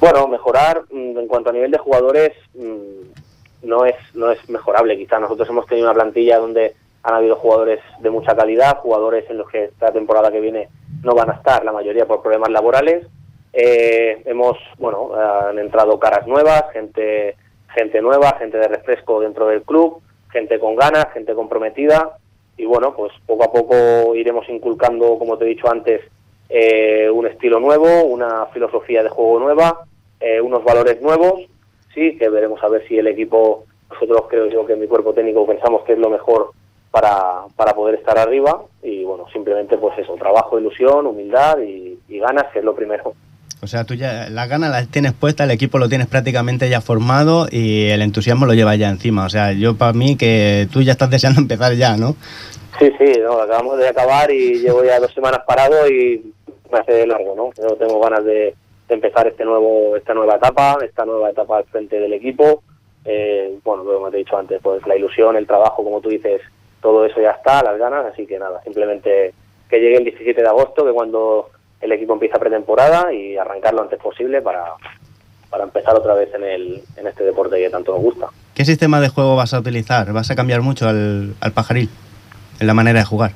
[0.00, 4.96] Bueno, mejorar mm, en cuanto a nivel de jugadores mm, no es no es mejorable.
[4.96, 9.36] Quizá nosotros hemos tenido una plantilla donde han habido jugadores de mucha calidad, jugadores en
[9.36, 10.68] los que esta temporada que viene
[11.02, 13.06] no van a estar, la mayoría por problemas laborales.
[13.52, 17.36] Eh, hemos, bueno, han entrado caras nuevas, gente
[17.74, 22.16] gente nueva, gente de refresco dentro del club, gente con ganas, gente comprometida
[22.62, 26.00] y bueno, pues poco a poco iremos inculcando, como te he dicho antes,
[26.48, 29.80] eh, un estilo nuevo, una filosofía de juego nueva,
[30.20, 31.40] eh, unos valores nuevos,
[31.92, 35.44] sí, que veremos a ver si el equipo, nosotros creo yo que mi cuerpo técnico
[35.44, 36.52] pensamos que es lo mejor
[36.92, 42.18] para, para poder estar arriba y bueno, simplemente pues eso, trabajo, ilusión, humildad y, y
[42.20, 43.14] ganas, que es lo primero.
[43.64, 46.80] O sea, tú ya las ganas las tienes puestas, el equipo lo tienes prácticamente ya
[46.80, 49.24] formado y el entusiasmo lo llevas ya encima.
[49.24, 52.16] O sea, yo para mí que tú ya estás deseando empezar ya, ¿no?
[52.80, 56.32] Sí, sí, no, acabamos de acabar y llevo ya dos semanas parado y
[56.72, 57.50] me hace largo, ¿no?
[57.56, 58.52] Yo tengo ganas de,
[58.88, 62.64] empezar este nuevo, esta nueva etapa, esta nueva etapa al frente del equipo.
[63.04, 66.42] Eh, bueno, como te he dicho antes, pues la ilusión, el trabajo, como tú dices,
[66.80, 69.32] todo eso ya está, las ganas, así que nada, simplemente
[69.70, 71.48] que llegue el 17 de agosto, que cuando
[71.82, 74.64] el equipo empieza pretemporada y arrancar lo antes posible para,
[75.50, 78.28] para empezar otra vez en, el, en este deporte que tanto nos gusta.
[78.54, 80.12] ¿Qué sistema de juego vas a utilizar?
[80.12, 81.90] ¿Vas a cambiar mucho al, al pajaril
[82.60, 83.32] en la manera de jugar?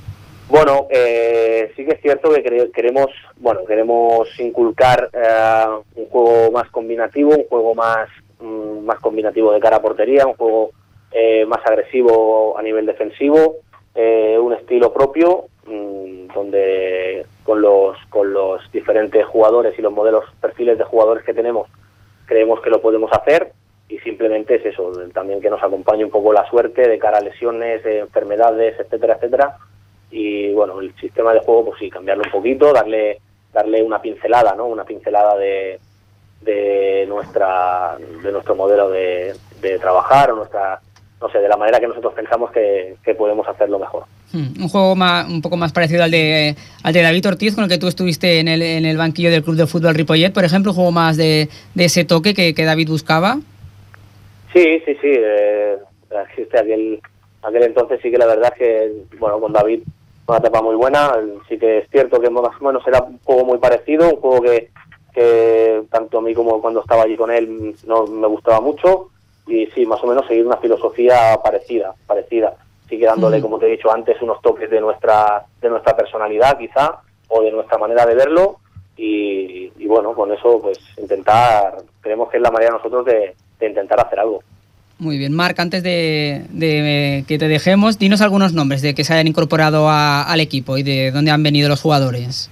[0.49, 6.71] Bueno, eh, sí que es cierto que queremos, bueno, queremos inculcar eh, un juego más
[6.71, 10.71] combinativo, un juego más, mm, más combinativo de cara a portería, un juego
[11.11, 13.57] eh, más agresivo a nivel defensivo,
[13.95, 20.25] eh, un estilo propio, mm, donde con los, con los diferentes jugadores y los modelos,
[20.41, 21.69] perfiles de jugadores que tenemos,
[22.27, 23.53] creemos que lo podemos hacer
[23.89, 27.21] y simplemente es eso, también que nos acompañe un poco la suerte de cara a
[27.21, 29.57] lesiones, enfermedades, etcétera, etcétera,
[30.11, 33.21] y bueno, el sistema de juego, pues sí, cambiarlo un poquito, darle
[33.53, 34.67] darle una pincelada, ¿no?
[34.67, 35.81] Una pincelada de,
[36.43, 40.81] de nuestra de nuestro modelo de, de trabajar o nuestra
[41.21, 44.05] no sé, de la manera que nosotros pensamos que, que podemos hacerlo mejor.
[44.33, 47.65] Hmm, Un juego más, un poco más parecido al de, al de David Ortiz, con
[47.65, 50.45] el que tú estuviste en el, en el banquillo del Club de Fútbol Ripollet, por
[50.45, 53.39] ejemplo, un juego más de, de ese toque que, que David buscaba.
[54.53, 55.13] Sí, sí, sí.
[55.13, 55.77] Eh,
[56.29, 57.01] existe aquel,
[57.43, 59.81] aquel entonces sí que la verdad es que, bueno, con David
[60.29, 61.13] una etapa muy buena.
[61.49, 64.43] Sí que es cierto que más o menos era un juego muy parecido, un juego
[64.43, 64.71] que,
[65.15, 69.11] que tanto a mí como cuando estaba allí con él no me gustaba mucho.
[69.47, 72.55] Y sí, más o menos seguir una filosofía parecida, parecida.
[72.89, 77.01] Sigue dándole, como te he dicho antes, unos toques de nuestra, de nuestra personalidad quizá,
[77.29, 78.59] o de nuestra manera de verlo.
[78.97, 83.67] Y, y bueno, con eso pues intentar, creemos que es la manera nosotros de, de
[83.69, 84.43] intentar hacer algo.
[84.99, 89.13] Muy bien, Marc, antes de, de que te dejemos, dinos algunos nombres de que se
[89.13, 92.51] hayan incorporado a- al equipo y de dónde han venido los jugadores.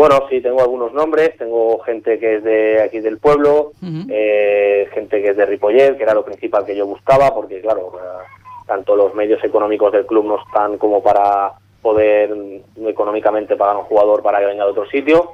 [0.00, 3.72] Bueno, sí, tengo algunos nombres, tengo gente que es de aquí del pueblo,
[4.10, 7.92] eh, gente que es de Ripollet, que era lo principal que yo buscaba, porque claro,
[7.96, 8.24] eh,
[8.66, 13.78] tanto los medios económicos del club no están como para poder mm, económicamente pagar a
[13.80, 15.32] un jugador para que venga de otro sitio.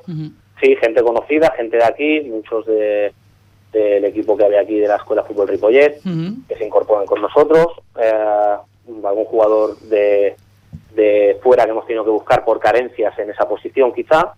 [0.61, 3.13] Sí, gente conocida, gente de aquí, muchos de-
[3.73, 6.01] del equipo que había aquí de la Escuela de Fútbol Ripollet,
[6.49, 7.69] que se incorporan con nosotros,
[8.01, 8.57] eh,
[9.05, 10.35] algún jugador de,
[10.95, 14.33] de fuera que hemos tenido que buscar por carencias en esa posición quizá,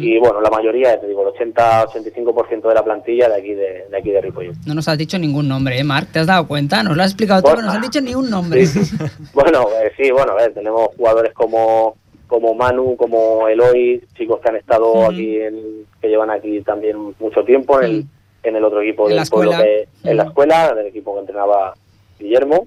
[0.00, 3.96] Y bueno, la mayoría, te digo, el 80-85% de la plantilla de aquí de, de
[3.96, 4.52] aquí de Ripollet.
[4.66, 6.10] No nos has dicho ningún nombre, ¿eh, Marc?
[6.12, 6.82] ¿Te has dado cuenta?
[6.82, 7.56] Nos lo has explicado Bueno.
[7.56, 8.64] pero no nos has dicho ni un nombre.
[9.34, 11.96] bueno, eh, sí, bueno, a ver, tenemos jugadores como
[12.26, 17.42] como Manu, como Eloy, chicos que han estado aquí, en- que llevan aquí también mucho
[17.42, 18.08] tiempo en el, Sí.
[18.42, 21.20] en el otro equipo En del la pueblo, que- en la escuela, del equipo que
[21.20, 21.72] entrenaba
[22.20, 22.66] Guillermo.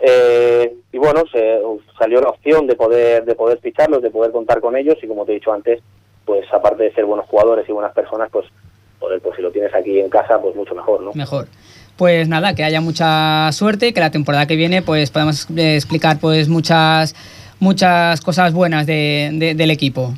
[0.00, 1.60] Eh, y bueno, se,
[1.98, 5.26] salió la opción de poder de poder ficharlos, de poder contar con ellos y como
[5.26, 5.80] te he dicho antes,
[6.26, 8.44] pues aparte de ser buenos jugadores y buenas personas, pues
[9.00, 11.12] joder, pues si lo tienes aquí en casa, pues mucho mejor, ¿no?
[11.14, 11.46] Mejor.
[11.96, 15.76] Pues nada, que haya mucha suerte y que la temporada que viene pues podamos eh,
[15.76, 17.14] explicar pues muchas
[17.58, 20.12] muchas cosas buenas de- de- del equipo.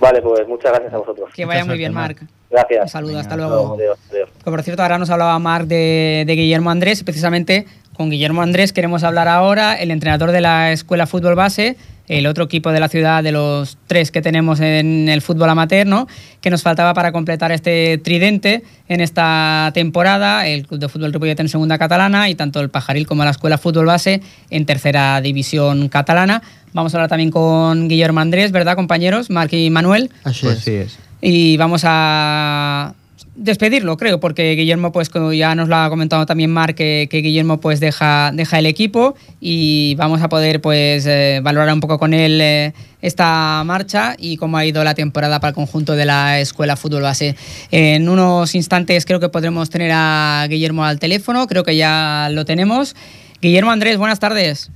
[0.00, 1.30] Vale, pues muchas gracias a vosotros.
[1.32, 2.22] Que vaya muy bien, Marc.
[2.50, 2.82] Gracias.
[2.82, 3.74] Un saludo, hasta luego.
[3.74, 4.28] Adiós, adiós.
[4.44, 8.42] Que por cierto, ahora nos hablaba Marc de, de Guillermo Andrés, y precisamente con Guillermo
[8.42, 11.76] Andrés queremos hablar ahora, el entrenador de la Escuela Fútbol Base,
[12.08, 15.86] el otro equipo de la ciudad de los tres que tenemos en el fútbol amateur,
[15.86, 16.06] ¿no?
[16.40, 21.40] que nos faltaba para completar este tridente en esta temporada, el Club de Fútbol Ripollet
[21.40, 25.88] en segunda catalana y tanto el Pajaril como la Escuela Fútbol Base en tercera división
[25.88, 26.42] catalana.
[26.72, 29.30] Vamos a hablar también con Guillermo Andrés, ¿verdad compañeros?
[29.30, 30.10] Marc y Manuel.
[30.24, 30.98] Així Pues sí es.
[31.20, 32.94] Y vamos a
[33.36, 37.18] despedirlo, creo, porque Guillermo, pues como ya nos lo ha comentado también Marc, que, que
[37.18, 41.98] Guillermo pues deja, deja el equipo y vamos a poder pues eh, valorar un poco
[41.98, 42.72] con él eh,
[43.02, 47.02] esta marcha y cómo ha ido la temporada para el conjunto de la Escuela Fútbol
[47.02, 47.36] Base.
[47.70, 52.44] En unos instantes creo que podremos tener a Guillermo al teléfono, creo que ya lo
[52.44, 52.96] tenemos.
[53.40, 54.70] Guillermo Andrés, buenas tardes.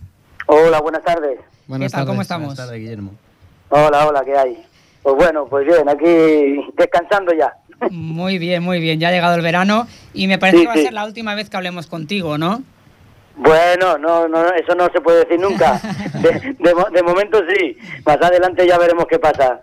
[0.47, 1.39] Hola, buenas tardes.
[1.67, 2.07] Buenas ¿Qué tal?
[2.07, 2.25] ¿Cómo tardes.
[2.27, 2.47] estamos?
[2.49, 3.13] Buenas tardes, Guillermo.
[3.71, 4.63] Hola, hola, ¿qué hay?
[5.03, 7.55] Pues bueno, pues bien, aquí descansando ya.
[7.91, 9.01] Muy bien, muy bien.
[9.01, 11.35] Ya ha llegado el verano y me parece Sí, que va a ser la última
[11.35, 12.63] vez que hablemos contigo, ¿no?
[13.37, 15.81] Bueno, no, no, no, eso no se puede decir nunca.
[16.15, 17.77] De, de momento sí.
[18.05, 19.63] Más adelante ya veremos qué pasa.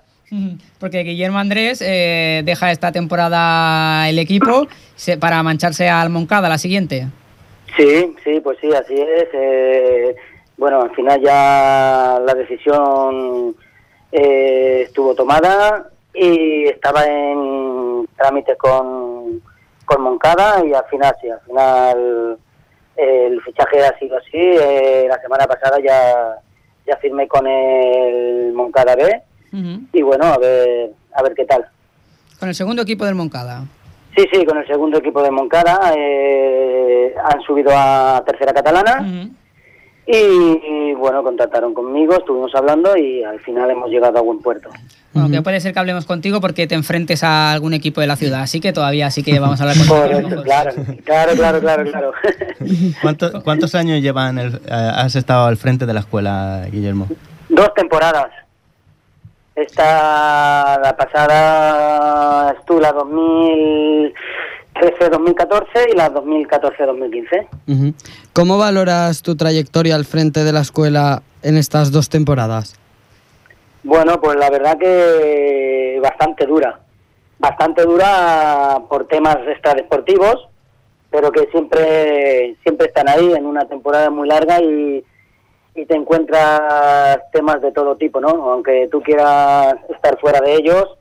[0.80, 6.58] Porque Guillermo Andrés eh, deja esta temporada el equipo se- para mancharse al Moncada la
[6.58, 7.08] siguiente.
[7.78, 9.28] Sí, sí, pues sí, así es.
[9.34, 10.16] eh,
[10.58, 13.56] bueno, al final ya la decisión
[14.12, 19.42] eh, estuvo tomada y estaba en trámites con,
[19.86, 22.38] con Moncada y al final sí, al final
[22.98, 24.30] eh, el fichaje ha sido así.
[24.34, 26.38] eh, la semana pasada ya,
[26.86, 29.22] ya firmé con el Moncada B
[29.94, 31.66] y bueno, a ver, a ver qué tal.
[32.40, 33.64] Con el segundo equipo del Moncada.
[34.16, 39.00] Sí, sí, con el segundo equipo de Moncada eh, han subido a tercera catalana.
[40.08, 44.70] Y, y, bueno, contactaron conmigo, estuvimos hablando y al final hemos llegado a buen puerto.
[45.12, 48.16] Bueno, que puede ser que hablemos contigo porque te enfrentes a algún equipo de la
[48.16, 50.44] ciudad, así que todavía sí que vamos a hablar contigo.
[50.44, 50.72] Claro,
[51.04, 52.12] claro, claro, claro, claro.
[53.02, 57.08] ¿Cuánto- ¿Cuántos años llevan el- eh, has estado al frente de la escuela, Guillermo?
[57.50, 58.28] Dos temporadas.
[59.56, 62.94] Esta, la pasada estuvo la
[64.80, 67.48] 2013-2014 y la 2014-2015.
[67.68, 67.94] Ujú.
[68.34, 72.76] ¿Cómo valoras tu trayectoria al frente de la escuela en estas dos temporadas?
[73.84, 76.80] Bueno, pues la verdad que bastante dura.
[77.40, 80.48] Bastante dura por temas extradeportivos,
[81.12, 85.04] pero que siempre siempre están ahí en una temporada muy larga y,
[85.76, 88.30] y te encuentras temas de todo tipo, ¿no?
[88.52, 90.98] Aunque tú quieras estar fuera de ellos,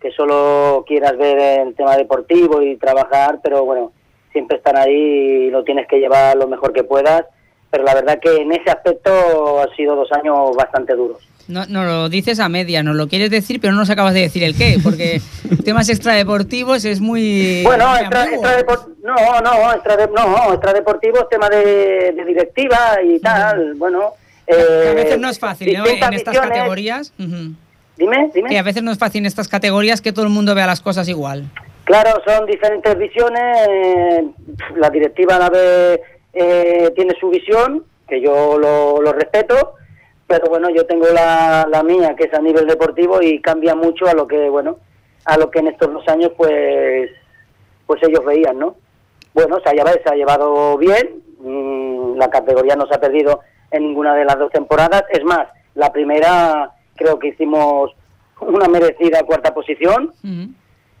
[0.00, 3.92] que solo quieras ver el tema deportivo y trabajar, pero bueno,
[4.32, 7.24] siempre están ahí y lo tienes que llevar lo mejor que puedas.
[7.70, 11.18] Pero la verdad que en ese aspecto ha sido dos años bastante duros.
[11.48, 14.20] No, no lo dices a media, no lo quieres decir, pero no nos acabas de
[14.20, 15.20] decir el qué, porque
[15.64, 17.62] temas extradeportivos es muy.
[17.64, 23.18] Bueno, muy extra, extradepor- no, no, extrade- no, extradeportivo es tema de, de directiva y
[23.18, 24.12] tal, bueno.
[24.46, 26.40] Que a eh, veces no es fácil, En estas visiones.
[26.40, 27.12] categorías.
[27.98, 28.48] Dime, dime.
[28.48, 30.80] Que a veces no es fácil en estas categorías que todo el mundo vea las
[30.80, 31.44] cosas igual.
[31.84, 33.68] Claro, son diferentes visiones.
[33.68, 34.24] eh,
[34.76, 36.00] La directiva a la vez
[36.32, 39.74] eh, tiene su visión, que yo lo, lo respeto,
[40.26, 44.06] pero bueno, yo tengo la, la mía, que es a nivel deportivo y cambia mucho
[44.06, 44.76] a lo que, bueno,
[45.24, 47.10] a lo que en estos dos años, pues,
[47.86, 48.76] pues ellos veían, ¿no?
[49.34, 53.40] Bueno, se ha llevado, se ha llevado bien, mm, la categoría no se ha perdido
[53.70, 55.04] en ninguna de las dos temporadas.
[55.10, 57.92] Es más, la primera creo que hicimos
[58.40, 60.12] una merecida cuarta posición.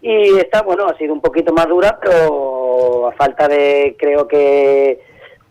[0.00, 5.00] Y esta, bueno, ha sido un poquito más dura, pero a falta de, creo que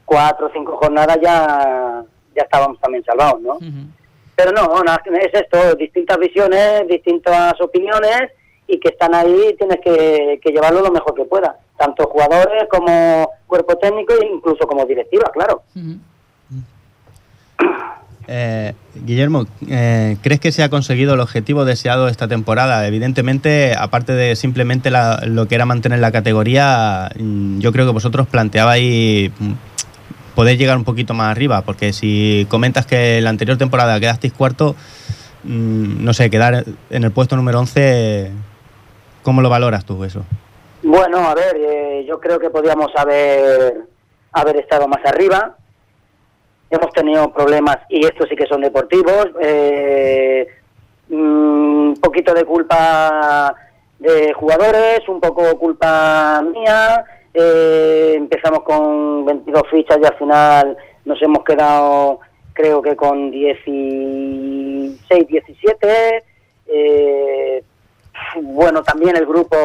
[0.05, 3.57] cuatro o cinco jornadas ya, ya estábamos también salvados, ¿no?
[4.35, 8.31] Pero no, no, es esto, distintas visiones, distintas opiniones
[8.67, 13.29] y que están ahí tienes que, que llevarlo lo mejor que puedas, tanto jugadores como
[13.47, 15.63] cuerpo técnico e incluso como directiva, claro.
[15.75, 15.97] Ujú.
[18.29, 22.85] Eh, Guillermo, eh, ¿crees que se ha conseguido el objetivo deseado esta temporada?
[22.85, 27.93] Evidentemente, aparte de simplemente la- lo que era mantener la categoría, mm, yo creo que
[27.93, 29.53] vosotros planteabais mm,
[30.35, 34.75] poder llegar un poquito más arriba, porque si comentas que la anterior temporada quedasteis cuarto,
[35.45, 38.31] mm, no sé, quedar en el puesto número 11,
[39.23, 40.25] ¿cómo lo valoras tú eso?
[40.83, 43.85] Bueno, a ver, eh, yo creo que podíamos haber,
[44.33, 45.55] haber estado más arriba.
[46.69, 49.27] Hemos tenido problemas, y estos sí que son deportivos.
[49.41, 50.47] eh,
[51.09, 53.55] mm, un poquito de culpa
[53.99, 57.03] de jugadores, un poco culpa mía.
[57.33, 62.19] eh, empezamos con 22 fichas y al final nos hemos quedado,
[62.53, 66.23] creo que con 16, 17.
[66.67, 67.63] Eh,
[68.41, 69.55] bueno, también el grupo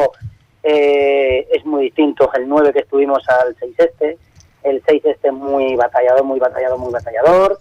[0.61, 2.29] eh, es muy distinto.
[2.33, 4.17] El 9 que estuvimos al 6 este.
[4.63, 7.59] El 6 este es muy batallador, muy batallador, muy batallador.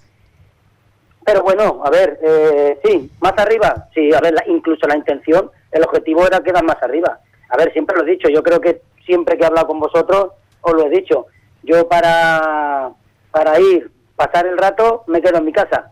[1.25, 3.87] Pero bueno, a ver, eh, sí, más arriba.
[3.95, 7.19] Sí, a ver, la- incluso la intención, el objetivo era quedar más arriba.
[7.49, 8.29] A ver, siempre lo he dicho.
[8.29, 10.31] Yo creo que siempre que he hablado con vosotros,
[10.63, 11.27] os lo he dicho.
[11.63, 12.91] Yo para,
[13.31, 15.91] para ir, pasar el rato, me quedo en mi casa.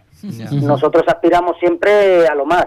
[0.66, 2.66] Nosotros aspiramos siempre a lo más.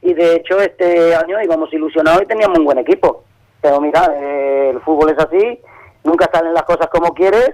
[0.00, 3.24] Y de hecho este año íbamos ilusionados y teníamos un buen equipo.
[3.60, 5.58] Pero mira, eh, el fútbol es así,
[6.04, 7.50] nunca salen las cosas como quieres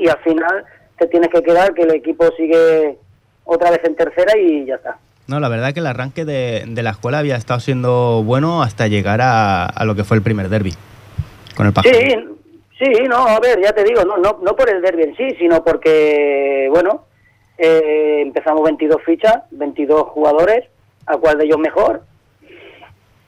[0.00, 0.64] y al final
[0.98, 2.98] te tienes que quedar que el equipo sigue
[3.44, 4.98] otra vez en tercera y ya está.
[5.26, 8.88] No, la verdad que el arranque de, de la escuela había estado siendo bueno hasta
[8.88, 10.74] llegar a, a lo que fue el primer derby
[11.56, 11.94] con el pájaro.
[11.96, 12.14] Sí,
[12.78, 15.36] sí, no, a ver, ya te digo, no, no, no por el derbi en sí,
[15.38, 17.04] sino porque, bueno,
[17.58, 20.64] eh, empezamos 22 fichas, 22 jugadores,
[21.06, 22.02] a cuál de ellos mejor.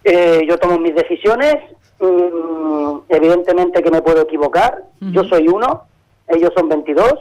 [0.04, 1.56] Eh, yo tomo mis decisiones,
[2.00, 5.85] mm, evidentemente que me puedo equivocar, yo soy uno,
[6.32, 7.14] ellos son 22,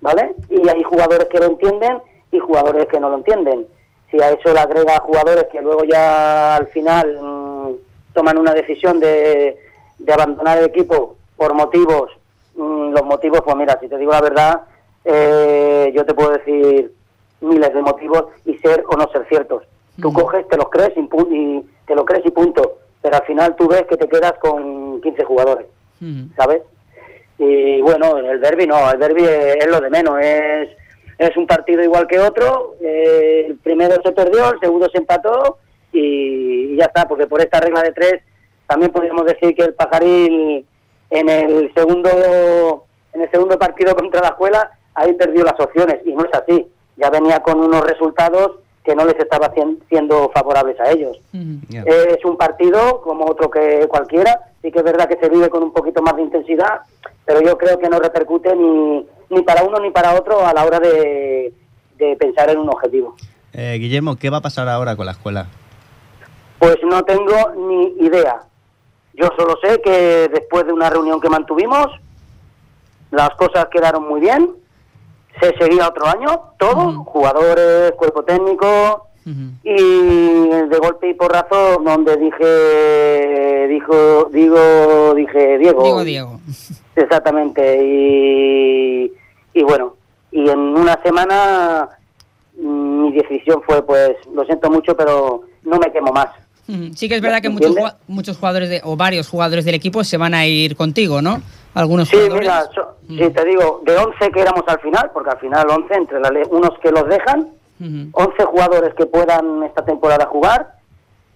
[0.00, 0.34] ¿vale?
[0.48, 1.98] Y hay jugadores que lo entienden
[2.30, 3.66] y jugadores que no lo entienden.
[4.10, 7.70] Si a eso le agrega jugadores que luego ya al final mm,
[8.14, 9.58] toman una decisión de,
[9.98, 12.10] de abandonar el equipo por motivos,
[12.56, 14.60] mm, los motivos, pues mira, si te digo la verdad,
[15.04, 16.92] eh, yo te puedo decir
[17.40, 19.64] miles de motivos y ser o no ser ciertos.
[20.00, 21.00] Tú coges, te los crees y,
[21.34, 22.78] y te lo crees y punto.
[23.02, 25.66] Pero al final tú ves que te quedas con 15 jugadores,
[26.00, 26.28] Ujú.
[26.36, 26.62] ¿sabes?
[27.44, 30.68] Y bueno, en el derby no, el derby es, es lo de menos, es,
[31.18, 35.58] es un partido igual que otro, eh, el primero se perdió, el segundo se empató
[35.92, 38.22] y, y ya está, porque por esta regla de tres
[38.68, 40.64] también podríamos decir que el pajaril
[41.10, 46.14] en el segundo en el segundo partido contra la escuela ahí perdió las opciones y
[46.14, 48.52] no es así, ya venía con unos resultados
[48.84, 49.52] que no les estaba
[49.88, 51.20] siendo favorables a ellos.
[51.86, 55.62] Es un partido como otro que cualquiera, sí que es verdad que se vive con
[55.62, 56.80] un poquito más de intensidad,
[57.24, 60.64] pero yo creo que no repercute ni, ni para uno ni para otro a la
[60.64, 61.52] hora de,
[61.98, 63.14] de pensar en un objetivo.
[63.52, 65.46] Eh, Guillermo, ¿qué va a pasar ahora con la escuela?
[66.58, 68.42] Pues no tengo ni idea.
[69.14, 71.88] Yo solo sé que después de una reunión que mantuvimos,
[73.10, 74.50] las cosas quedaron muy bien,
[75.40, 77.04] se seguía otro año, todo, Ujú.
[77.04, 86.02] jugadores, cuerpo técnico, y de golpe y porrazo donde dije dijo digo dije Diego Diego,
[86.04, 86.40] Diego.
[86.96, 89.12] Exactamente y,
[89.54, 89.96] y bueno
[90.30, 91.88] y en una semana
[92.58, 96.28] mm, mi decisión fue, pues, lo siento mucho, pero no me quemo más.
[96.68, 97.74] Mm, Sí que es verdad que muchos,
[98.08, 101.42] muchos jugadores de, o varios jugadores del equipo se van a ir contigo, ¿no?
[101.74, 102.40] Algunos Sí, jugadores.
[102.40, 105.94] mira, so- sí, te digo, de 11 que éramos al final, porque al final 11
[105.94, 107.40] entre la unos que los dejan,
[107.80, 108.08] Ujú.
[108.12, 110.76] 11 jugadores que puedan esta temporada jugar.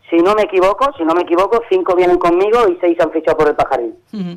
[0.09, 3.37] Si no me equivoco, si no me equivoco, 5 vienen conmigo y 6 han fichado
[3.37, 3.93] por el pajarín.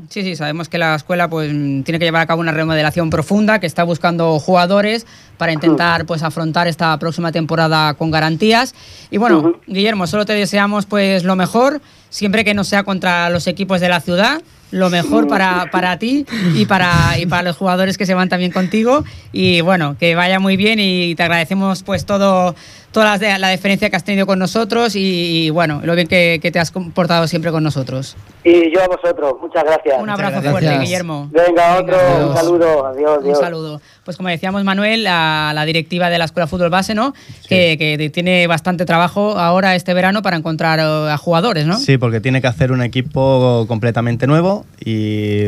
[0.10, 3.60] Sí, sí, sabemos que la escuela pues tiene que llevar a cabo una remodelación profunda,
[3.60, 5.05] que está buscando jugadores
[5.38, 8.73] para intentar pues afrontar esta próxima temporada con garantías.
[9.12, 9.55] Y bueno, Ujú.
[9.67, 13.89] Guillermo, solo te deseamos pues lo mejor, siempre que no sea contra los equipos de
[13.89, 18.13] la ciudad, lo mejor para, para ti y para, y para los jugadores que se
[18.13, 19.03] van también contigo.
[19.32, 22.55] Y bueno, que vaya muy bien y te agradecemos pues todo,
[22.91, 26.39] toda de- la deferencia que has tenido con nosotros y, y, bueno, lo bien que,
[26.41, 28.15] que te has comportado siempre con nosotros.
[28.43, 29.95] Y yo a vosotros, muchas gracias.
[30.02, 30.52] Un abrazo gracias.
[30.52, 31.30] fuerte, Guillermo.
[31.32, 33.39] Venga, otro, Venga, un saludo, adiós, Un adiós.
[33.39, 33.82] saludo.
[34.06, 37.13] Pues como decíamos, Manuel, la, la directiva de la Escuela Fútbol Base, ¿no?
[37.47, 41.78] Que, que tiene bastante trabajo ahora este verano para encontrar eh, a jugadores, ¿no?
[41.78, 45.43] Sí, porque tiene que hacer un equipo completamente nuevo y,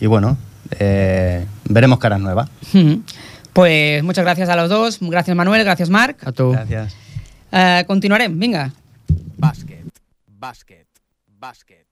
[0.00, 0.36] y bueno,
[0.78, 2.48] eh, veremos caras nuevas.
[2.72, 3.00] Ujú.
[3.54, 4.98] Pues muchas gracias a los dos.
[5.00, 5.62] Gracias, Manuel.
[5.62, 6.26] Gracias, Marc.
[6.26, 6.50] A tu.
[6.50, 6.96] Gracias.
[7.52, 8.72] Eh, continuarem, vinga.
[9.38, 9.86] Bàsquet,
[10.26, 10.88] bàsquet,
[11.38, 11.86] bàsquet.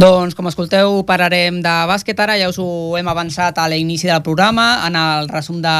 [0.00, 4.24] Doncs, com escolteu, parlarem de bàsquet ara, ja us ho hem avançat a l'inici del
[4.24, 5.76] programa, en el resum de,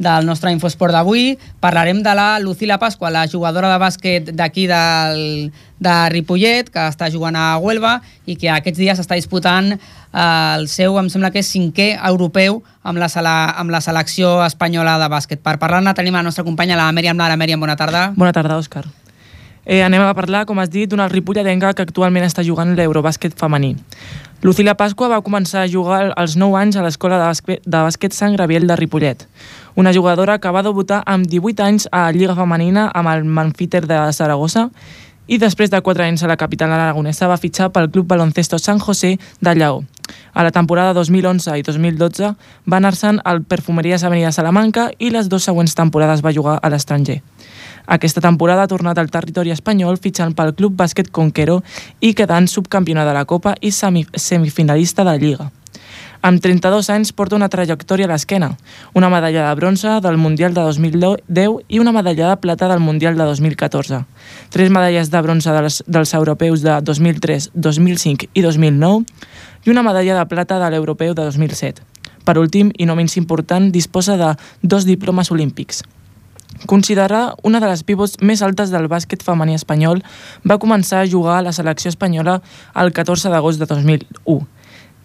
[0.00, 1.36] del nostre Infosport d'avui.
[1.60, 7.10] Parlarem de la Lucila Pasqua, la jugadora de bàsquet d'aquí del, de Ripollet, que està
[7.12, 11.44] jugant a Huelva i que aquests dies està disputant eh, el seu, em sembla que
[11.44, 15.44] és cinquè europeu amb la, sala, amb la selecció espanyola de bàsquet.
[15.44, 17.36] Per parlar-ne tenim la nostra companya, la Mèriam Lara.
[17.36, 18.08] Mèriam, bona tarda.
[18.16, 18.88] Bona tarda, Òscar.
[19.70, 23.76] Eh, anem a parlar, com has dit, d'una ripolletenca que actualment està jugant l'Eurobàsquet femení.
[24.42, 28.16] Lucila Pasqua va començar a jugar als 9 anys a l'escola de bàsquet, de bàsquet
[28.16, 29.26] Sant Graviel de Ripollet.
[29.80, 33.96] Una jugadora que va debutar amb 18 anys a Lliga Femenina amb el Manfiter de
[34.12, 34.66] Saragossa
[35.24, 38.76] i després de 4 anys a la capital aragonesa va fitxar pel Club Baloncesto San
[38.78, 39.78] José de Lleó.
[40.34, 42.28] A la temporada 2011 i 2012
[42.68, 47.22] va anar-se'n al Perfumeries Avenida Salamanca i les dues següents temporades va jugar a l'estranger.
[47.86, 51.62] Aquesta temporada ha tornat al territori espanyol fitxant pel Club Bàsquet Conquero
[52.00, 55.48] i quedant subcampiona de la Copa i semi semifinalista de la Lliga.
[56.22, 58.50] Amb 32 anys porta una trajectòria a l'esquena,
[58.92, 63.16] una medalla de bronze del Mundial de 2010 i una medalla de plata del Mundial
[63.16, 64.02] de 2014.
[64.52, 69.06] Tres medalles de bronze dels, dels europeus de 2003, 2005 i 2009
[69.64, 71.80] i una medalla de plata de l'europeu de 2007.
[72.28, 75.80] Per últim, i no menys important, disposa de dos diplomes olímpics.
[76.68, 80.04] Considerada una de les pivots més altes del bàsquet femení espanyol,
[80.44, 82.42] va començar a jugar a la selecció espanyola
[82.76, 84.59] el 14 d'agost de 2001.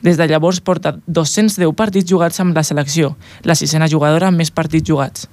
[0.05, 4.51] Des de llavors porta 210 partits jugats amb la selecció, la sisena jugadora amb més
[4.53, 5.25] partits jugats.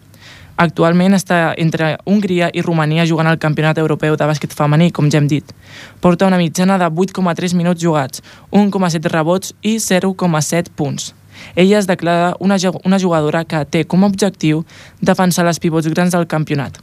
[0.57, 5.21] Actualment està entre Hongria i Romania jugant al Campionat Europeu de Bàsquet Femení, com ja
[5.21, 5.53] hem dit.
[6.01, 11.13] Porta una mitjana de 8,3 minuts jugats, 1,7 rebots i 0,7 punts.
[11.55, 14.65] Ella es declara una, una jugadora que té com a objectiu
[15.01, 16.81] defensar les pivots grans del campionat.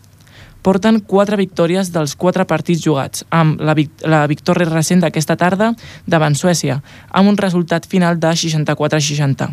[0.62, 5.72] Porten 4 victòries dels 4 partits jugats, amb la, vic la victòria recent d'aquesta tarda
[6.06, 9.48] davant Suècia, amb un resultat final de 64-60.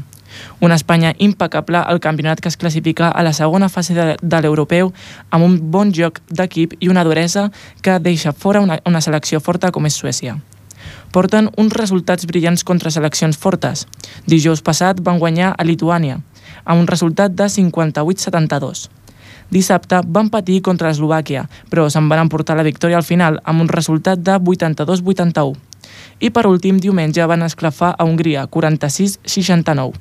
[0.61, 4.93] Una Espanya impecable al campionat que es classifica a la segona fase de, de l'europeu
[5.31, 7.49] amb un bon joc d'equip i una duresa
[7.83, 10.37] que deixa fora una, una selecció forta com és Suècia
[11.17, 13.87] porten uns resultats brillants contra seleccions fortes.
[14.29, 16.19] Dijous passat van guanyar a Lituània,
[16.65, 18.89] amb un resultat de 58-72.
[19.51, 23.71] Dissabte van patir contra Eslovàquia, però se'n van emportar la victòria al final amb un
[23.71, 25.55] resultat de 82-81.
[26.21, 29.93] I per últim, diumenge van esclafar a Hongria, 46-69.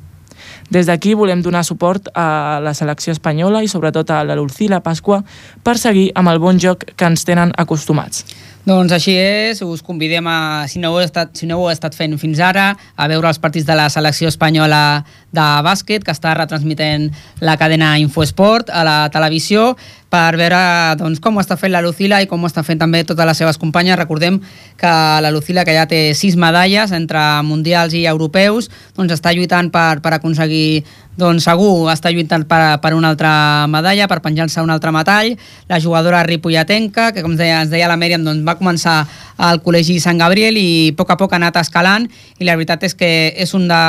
[0.69, 5.21] Des d'aquí volem donar suport a la selecció espanyola i sobretot a la Lucila Pasqua
[5.63, 8.25] per seguir amb el bon joc que ens tenen acostumats.
[8.65, 11.93] Doncs així és, us convidem a, si no, heu estat, si no ho heu estat
[11.93, 15.03] fent fins ara, a veure els partits de la selecció espanyola
[15.35, 17.11] de bàsquet, que està retransmitent
[17.45, 19.75] la cadena Infoesport a la televisió,
[20.09, 20.57] per veure
[20.97, 23.37] doncs, com ho està fent la Lucila i com ho està fent també totes les
[23.37, 23.99] seves companyes.
[23.99, 24.39] Recordem
[24.79, 29.69] que la Lucila, que ja té sis medalles entre mundials i europeus, doncs està lluitant
[29.73, 30.85] per, per aconseguir
[31.19, 33.31] doncs segur està lluitant per, per una altra
[33.71, 35.35] medalla, per penjar-se un altre metall.
[35.71, 39.03] La jugadora ripolletenca, que com deia, ens deia la Mèriam, doncs va començar
[39.37, 42.05] al Col·legi Sant Gabriel i a poc a poc ha anat escalant
[42.39, 43.81] i la veritat és que és, un de,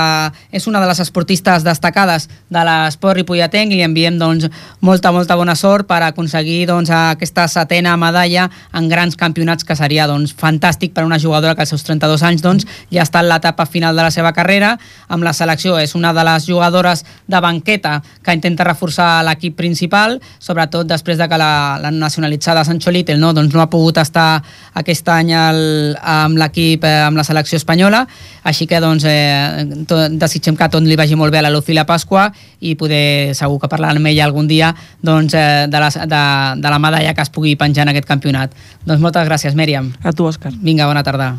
[0.51, 4.49] és una de les esportistes destacades de l'esport ripolletenc i li enviem doncs,
[4.81, 10.09] molta, molta bona sort per aconseguir doncs, aquesta setena medalla en grans campionats que seria
[10.11, 13.31] doncs, fantàstic per a una jugadora que als seus 32 anys doncs, ja està en
[13.31, 14.77] l'etapa final de la seva carrera
[15.09, 15.79] amb la selecció.
[15.79, 21.27] És una de les jugadores de banqueta que intenta reforçar l'equip principal, sobretot després de
[21.29, 24.43] que la, la nacionalitzada Sancho Little no, doncs no ha pogut estar
[24.79, 25.61] aquest any el,
[26.01, 28.05] amb l'equip, eh, amb la selecció espanyola,
[28.47, 31.87] així que doncs, eh, tot, desitgem que tot li vagi molt bé a la Lucila
[31.89, 32.29] Pasqua
[32.61, 34.73] i poder, segur que parlar amb ella algun dia
[35.03, 36.23] doncs, eh, de, la, de,
[36.63, 38.55] de la medalla que es pugui penjar en aquest campionat.
[38.87, 39.91] Doncs moltes gràcies, Mèriam.
[40.03, 40.55] A tu, Òscar.
[40.63, 41.35] Vinga, bona tarda.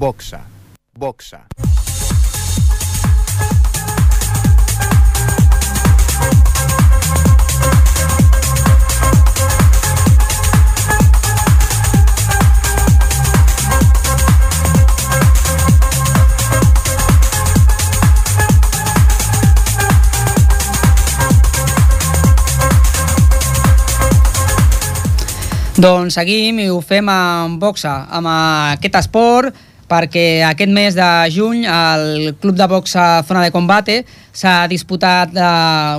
[0.00, 0.40] Boxa.
[0.96, 1.44] Boxa.
[25.80, 29.54] Doncs seguim i ho fem amb boxa, amb aquest esport,
[29.88, 33.96] perquè aquest mes de juny el Club de Boxa Zona de Combate
[34.36, 35.46] s'ha disputat eh,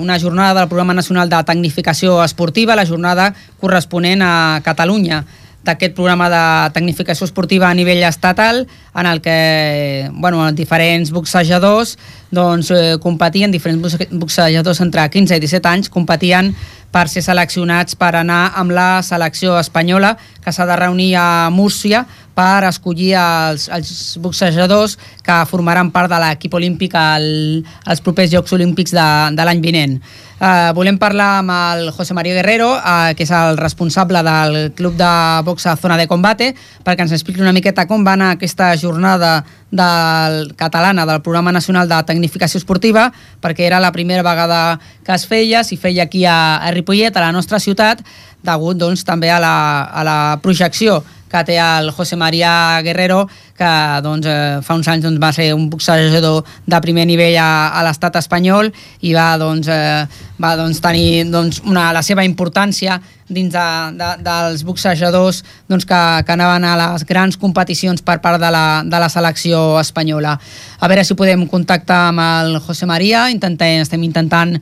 [0.03, 5.23] una jornada del Programa Nacional de Tecnificació Esportiva, la jornada corresponent a Catalunya
[5.65, 6.43] d'aquest programa de
[6.73, 8.65] tecnificació esportiva a nivell estatal
[8.97, 11.97] en el que bueno, diferents boxejadors
[12.31, 16.55] doncs, eh, competien, diferents boxejadors entre 15 i 17 anys competien
[16.91, 22.03] per ser seleccionats per anar amb la selecció espanyola que s'ha de reunir a Múrcia
[22.35, 28.57] per escollir els, els boxejadors que formaran part de l'equip olímpic al, als propers Jocs
[28.57, 29.07] Olímpics de,
[29.37, 29.99] de l'any vinent.
[30.41, 34.95] Uh, volem parlar amb el José María Guerrero, uh, que és el responsable del Club
[34.97, 35.09] de
[35.45, 36.47] Boxa Zona de Combate,
[36.81, 41.85] perquè ens expliqui una miqueta com va anar aquesta jornada del catalana del Programa Nacional
[41.85, 46.57] de Tecnificació Esportiva, perquè era la primera vegada que es feia, s'hi feia aquí a,
[46.57, 48.01] a Ripollet, a la nostra ciutat,
[48.41, 49.55] degut doncs, també a la,
[49.93, 53.27] a la projecció que té el José María Guerrero,
[53.57, 53.71] que
[54.03, 57.85] doncs, eh, fa uns anys doncs, va ser un boxejador de primer nivell a, a
[57.87, 58.71] l'estat espanyol
[59.01, 62.99] i va, doncs, eh, va doncs, tenir doncs, una, la seva importància
[63.31, 65.41] dins de, de, dels boxejadors
[65.71, 69.79] doncs, que, que anaven a les grans competicions per part de la, de la selecció
[69.79, 70.37] espanyola.
[70.79, 74.57] A veure si podem contactar amb el José María, intentem, estem intentant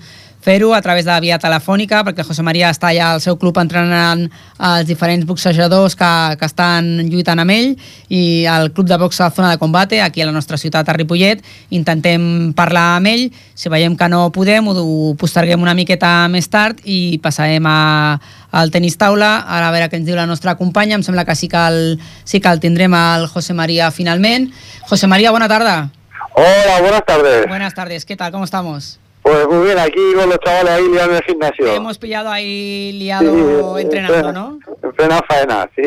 [0.49, 3.59] fer-ho a través de la via telefònica, perquè José María està allà al seu club
[3.61, 4.23] entrenant
[4.65, 7.75] els diferents boxejadors que, que estan lluitant amb ell
[8.09, 11.43] i el club de boxa Zona de Combate, aquí a la nostra ciutat, a Ripollet,
[11.69, 12.23] intentem
[12.57, 17.19] parlar amb ell, si veiem que no podem, ho posterguem una miqueta més tard i
[17.21, 18.17] passarem a,
[18.49, 21.35] al tenis taula, ara a veure què ens diu la nostra companya, em sembla que
[21.37, 24.49] sí que el, sí que el tindrem al José María finalment.
[24.89, 25.91] José María, bona tarda.
[26.33, 27.45] Hola, buenas tardes.
[27.45, 28.31] Buenas tardes, ¿qué tal?
[28.31, 28.97] ¿Cómo estamos?
[29.29, 31.65] Pues muy bien, aquí con los chavales ahí liando en el gimnasio.
[31.65, 34.59] Te hemos pillado ahí liado Sí, entrenando, en plena- ¿no?
[34.81, 35.83] En plena faena, sí.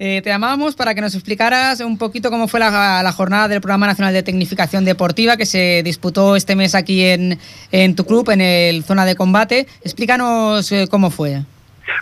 [0.00, 3.60] Eh, te llamábamos para que nos explicaras un poquito cómo fue la, la jornada del
[3.60, 7.38] Programa Nacional de Tecnificación Deportiva que se disputó este mes aquí en,
[7.70, 9.68] en tu club, en el Zona de Combate.
[9.84, 11.42] Explícanos eh, cómo fue.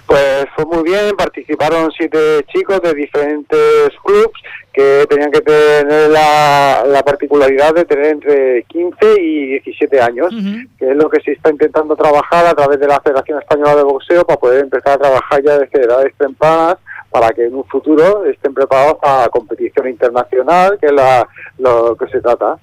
[0.06, 4.40] Pues fue muy bien, participaron siete chicos de diferentes clubs
[4.72, 10.34] que tenían que tener la, la particularidad de tener entre 15 y 17 años,
[10.78, 13.82] que es lo que se está intentando trabajar a través de la Federación Española de
[13.82, 16.78] Boxeo para poder empezar a trabajar ya desde edades tempranas
[17.10, 22.06] para que en un futuro estén preparados para competición internacional, que es la, lo que
[22.08, 22.56] se trata.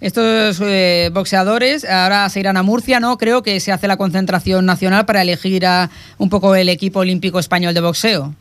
[0.00, 3.16] Estos eh, boxeadores ahora se irán a Murcia, ¿no?
[3.16, 5.88] Creo que se hace la concentración nacional para elegir a
[6.18, 8.34] un poco el equipo olímpico español de boxeo.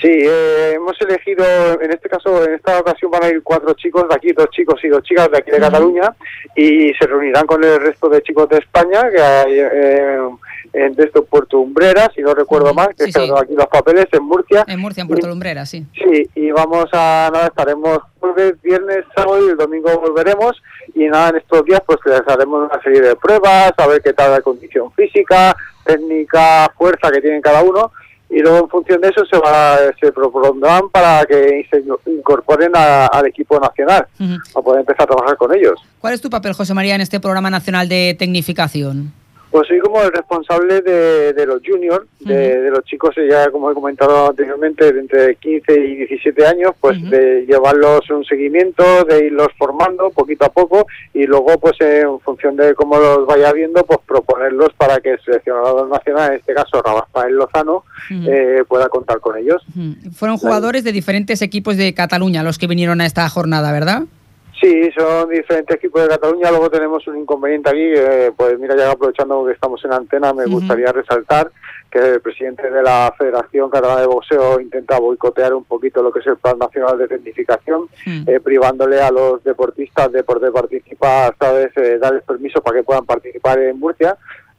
[0.00, 1.44] Sí, eh, hemos elegido,
[1.80, 4.78] en este caso, en esta ocasión van a ir cuatro chicos de aquí, dos chicos
[4.84, 6.14] y dos chicas de aquí de Cataluña,
[6.54, 10.18] y se reunirán con el resto de chicos de España, que hay eh,
[10.74, 13.32] en de esto Puerto Umbrera, si no recuerdo mal, que sí, están sí.
[13.40, 14.64] aquí los papeles, en Murcia.
[14.66, 15.86] En Murcia, en Puerto Lumbrera, sí.
[15.94, 20.60] Sí, y vamos a, nada, estaremos jueves, viernes, sábado y el domingo volveremos,
[20.94, 24.12] y nada, en estos días pues les haremos una serie de pruebas, a ver qué
[24.12, 27.92] tal la condición física, técnica, fuerza que tienen cada uno,
[28.36, 33.06] y luego en función de eso se va se propondrán para que se incorporen a-
[33.06, 34.06] al equipo nacional
[34.52, 35.74] para poder empezar a trabajar con ellos.
[36.00, 39.12] ¿Cuál es tu papel, José María, en este programa nacional de tecnificación?
[39.54, 43.70] Pues soy como el responsable de, de los juniors, de, de los chicos, ya como
[43.70, 49.26] he comentado anteriormente, de entre 15 y 17 años, pues de llevarlos un seguimiento, de
[49.26, 53.84] irlos formando poquito a poco y luego, pues en función de cómo los vaya viendo,
[53.84, 59.20] pues proponerlos para que el seleccionador nacional, en este caso Rafael Lozano, eh, pueda contar
[59.20, 59.62] con ellos.
[60.16, 64.02] Fueron jugadores de diferentes equipos de Cataluña los que vinieron a esta jornada, ¿verdad?
[64.60, 66.50] Sí, son diferentes equipos de Cataluña.
[66.50, 67.80] Luego tenemos un inconveniente aquí.
[67.82, 71.50] eh, pues mira, ya aprovechando que estamos en antena, me gustaría resaltar
[71.90, 76.20] que el presidente de la Federación Catalana de Boxeo intenta boicotear un poquito lo que
[76.20, 78.28] es el Plan Nacional de Tecnificación, Mm.
[78.28, 81.70] eh, privándole a los deportistas de poder participar, ¿sabes?
[81.76, 84.16] Eh, darles permiso para que puedan participar en Murcia.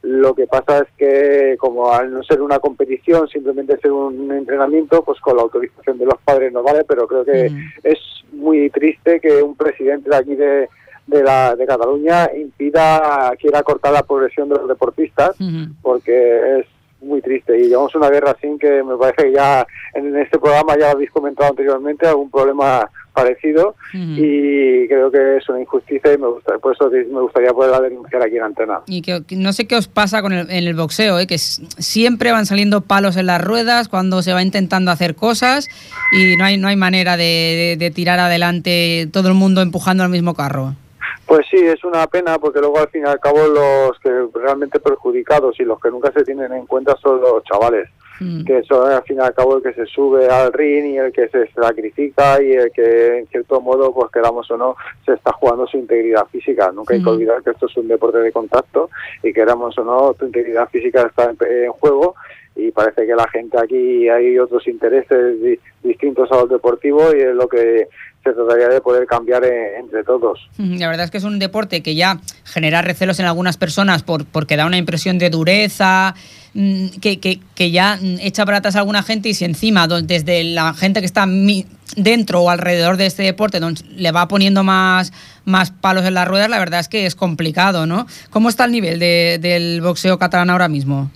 [0.07, 5.03] Lo que pasa es que, como al no ser una competición, simplemente ser un entrenamiento,
[5.03, 7.49] pues con la autorización de los padres no vale, pero creo que
[7.81, 7.97] es
[8.31, 10.69] muy triste que un presidente de aquí de,
[11.07, 15.35] de, la, de Cataluña impida, quiera cortar la progresión de los deportistas,
[15.81, 16.67] porque es
[17.01, 17.57] muy triste.
[17.57, 21.09] Y llevamos una guerra sin que me parece que ya en este programa ya habéis
[21.09, 26.73] comentado anteriormente algún problema parecido y creo que es una injusticia y me gusta, por
[26.75, 28.81] eso me gustaría poderla denunciar aquí en Antena.
[28.87, 31.25] Y que, no sé qué os pasa con el, en el boxeo, ¿eh?
[31.27, 35.67] que siempre van saliendo palos en las ruedas cuando se va intentando hacer cosas
[36.11, 40.03] y no hay, no hay manera de, de- de tirar adelante todo el mundo empujando
[40.03, 40.75] al mismo carro.
[41.25, 44.09] Pues sí, es una pena porque luego al fin y al cabo los que
[44.39, 47.89] realmente perjudicados y los que nunca se tienen en cuenta son los chavales,
[48.45, 51.11] que son al fin y al cabo el que se sube al ring y el
[51.11, 55.31] que se sacrifica y el que en cierto modo, pues queramos o no, se está
[55.33, 56.71] jugando su integridad física.
[56.71, 57.15] Nunca hay que Ujú.
[57.15, 58.89] olvidar que esto es un deporte de contacto
[59.23, 62.15] y queramos o no, tu integridad física está en, en juego
[62.55, 67.19] y parece que la gente aquí hay otros intereses di- distintos a los deportivos y
[67.19, 67.87] es lo que
[68.25, 70.39] se trataría de poder cambiar eh, entre todos.
[70.57, 74.25] La verdad es que es un deporte que ya genera recelos en algunas personas por,
[74.25, 76.15] porque da una impresión de dureza,
[76.53, 79.87] mm, que, que- que ya mm, echa para atrás a alguna gente y si encima
[79.87, 81.25] desde la gente que está
[81.95, 85.13] dentro o alrededor de este deporte don- le va poniendo más,
[85.45, 88.07] más palos en las ruedas, la verdad es que es complicado, ¿no?
[88.31, 91.11] ¿Cómo está el nivel de- del boxeo catalán ahora mismo?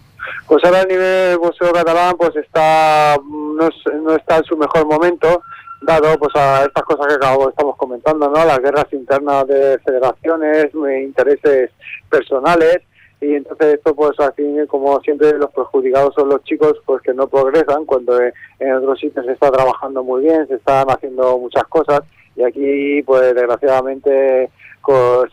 [0.48, 4.86] Pues ahora a nivel boxeo catalán pues está no, es- no está en su mejor
[4.88, 5.42] momento
[5.82, 8.46] dado pues a estas cosas que acabo, estamos comentando, ¿no?
[8.46, 11.72] Las guerras internas de federaciones, eh, intereses
[12.10, 12.80] personales
[13.22, 17.28] y entonces esto pues así como siempre los perjudicados son los chicos pues que no
[17.28, 21.64] progresan cuando eh, en otros sitios se está trabajando muy bien, se están haciendo muchas
[21.66, 22.02] cosas
[22.36, 24.50] y aquí pues desgraciadamente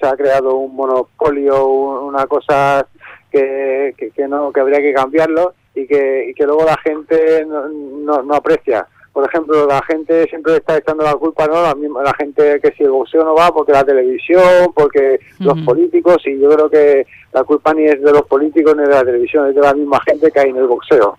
[0.00, 2.86] se ha creado un monopolio, un- una cosa
[3.30, 7.44] que, que, que no que habría que cambiarlo y que, y que luego la gente
[7.46, 8.86] no, no aprecia.
[9.16, 11.62] Por ejemplo, la gente siempre está echando la culpa, ¿no?
[11.62, 15.58] La, misma, la gente que si el boxeo no va porque la televisión, porque los
[15.62, 19.02] políticos, y yo creo que la culpa ni es de los políticos ni de la
[19.02, 21.16] televisión, es de la misma gente que hay en el boxeo,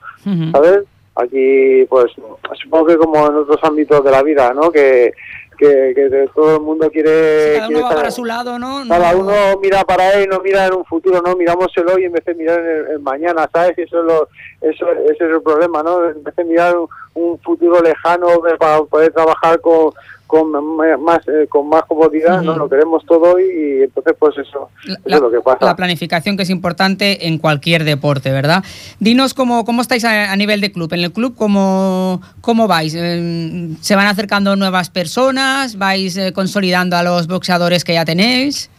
[0.52, 0.84] ¿sabes?
[1.16, 2.12] Aquí, pues,
[2.62, 4.70] supongo que como en otros ámbitos de la vida, ¿no?
[4.70, 5.12] Que,
[5.58, 7.53] que, que todo el mundo quiere...
[7.55, 8.84] Cada quiere uno va estar- para su lado, ¿no?
[8.88, 12.05] cada No- uno mira para él, no mira en un futuro, no miramos el hoy
[12.05, 13.78] en vez de mirar en el, el mañana, ¿sabes?
[13.78, 14.28] Y Eso es lo,
[14.62, 16.05] eso, ese es el problema, ¿no?
[16.10, 18.28] En vez de mirar un, un futuro lejano
[18.60, 19.91] para poder trabajar con,
[20.28, 22.55] con más eh, con más comodidad, ¿no?
[22.55, 25.65] Lo queremos todo hoy y entonces pues eso, eso es lo que pasa.
[25.65, 28.63] La planificación que es importante en cualquier deporte, ¿verdad?
[28.99, 30.93] Dinos cómo, cómo estáis a, a nivel de club.
[30.93, 32.93] En el club, ¿cómo, cómo vais?
[32.95, 35.78] Eh, ¿Se van acercando nuevas personas?
[35.78, 38.69] ¿Vais eh, consolidando a los boxeadores que ya tenéis?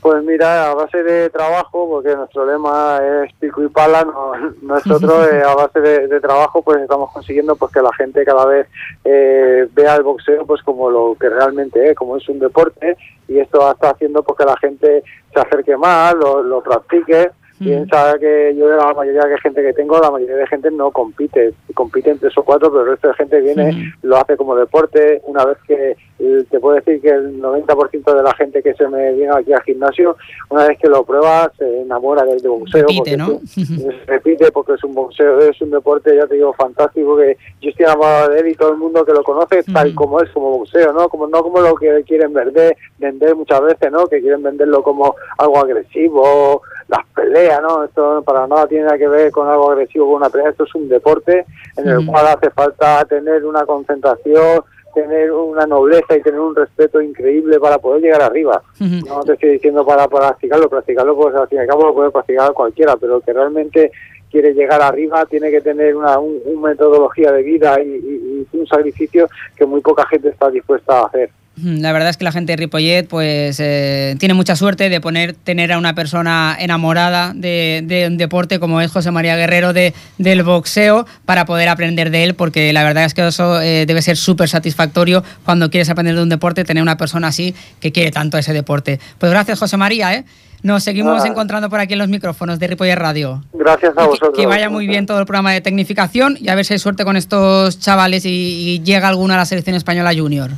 [0.00, 4.32] Pues mira, a base de trabajo, porque nuestro lema es pico y pala, no,
[4.62, 8.44] nosotros eh, a base de, de trabajo pues estamos consiguiendo pues que la gente cada
[8.46, 8.68] vez
[9.04, 12.96] eh, vea el boxeo pues como lo que realmente es, como es un deporte
[13.26, 15.02] y esto está haciendo pues que la gente
[15.34, 17.30] se acerque más, lo, lo practique.
[17.58, 20.90] Piensa que yo de la mayoría de gente que tengo, la mayoría de gente no
[20.90, 25.20] compite, compiten tres o cuatro, pero el resto de gente viene, lo hace como deporte.
[25.24, 28.88] Una vez que eh, te puedo decir que el 90% de la gente que se
[28.88, 30.16] me viene aquí al gimnasio,
[30.50, 32.82] una vez que lo prueba, se enamora del de boxeo.
[32.82, 33.40] Repite, porque ¿no?
[33.46, 37.70] se repite porque es un boxeo, es un deporte, ya te digo, fantástico, que yo
[37.70, 40.58] estoy enamorado de él y todo el mundo que lo conoce tal como es, como
[40.58, 41.08] boxeo, ¿no?
[41.08, 44.06] Como, no como lo que quieren vender, vender muchas veces, ¿no?
[44.06, 47.84] Que quieren venderlo como algo agresivo, las peleas, ¿no?
[47.84, 50.74] Esto para nada tiene nada que ver con algo agresivo, con una pelea, esto es
[50.74, 51.44] un deporte
[51.76, 52.06] en el Mm.
[52.06, 54.62] cual hace falta tener una concentración,
[54.94, 58.62] tener una nobleza y tener un respeto increíble para poder llegar arriba.
[59.06, 62.10] No te estoy diciendo para practicarlo, practicarlo pues al fin y al cabo lo puede
[62.10, 63.92] practicar cualquiera, pero el que realmente
[64.30, 68.56] quiere llegar arriba tiene que tener una un- un metodología de vida y, y- y
[68.58, 69.26] un sacrificio
[69.56, 71.30] que muy poca gente está dispuesta a hacer.
[71.64, 75.32] La verdad es que la gente de Ripollet pues, eh, tiene mucha suerte de poner,
[75.34, 79.94] tener a una persona enamorada de, de un deporte como es José María Guerrero de,
[80.18, 84.02] del boxeo para poder aprender de él, porque la verdad es que eso eh, debe
[84.02, 88.10] ser súper satisfactorio cuando quieres aprender de un deporte, tener una persona así que quiere
[88.10, 89.00] tanto ese deporte.
[89.18, 90.24] Pues gracias José María, ¿eh?
[90.60, 91.28] Nos seguimos Ah.
[91.28, 93.44] encontrando por aquí en los micrófonos de Ripollet Radio.
[93.52, 94.32] Gracias a Y que- vosotros.
[94.36, 97.04] Que, vaya muy bien todo el programa de tecnificación y a ver si hay suerte
[97.04, 100.50] con estos chavales y, y llega alguno a la selección española junior.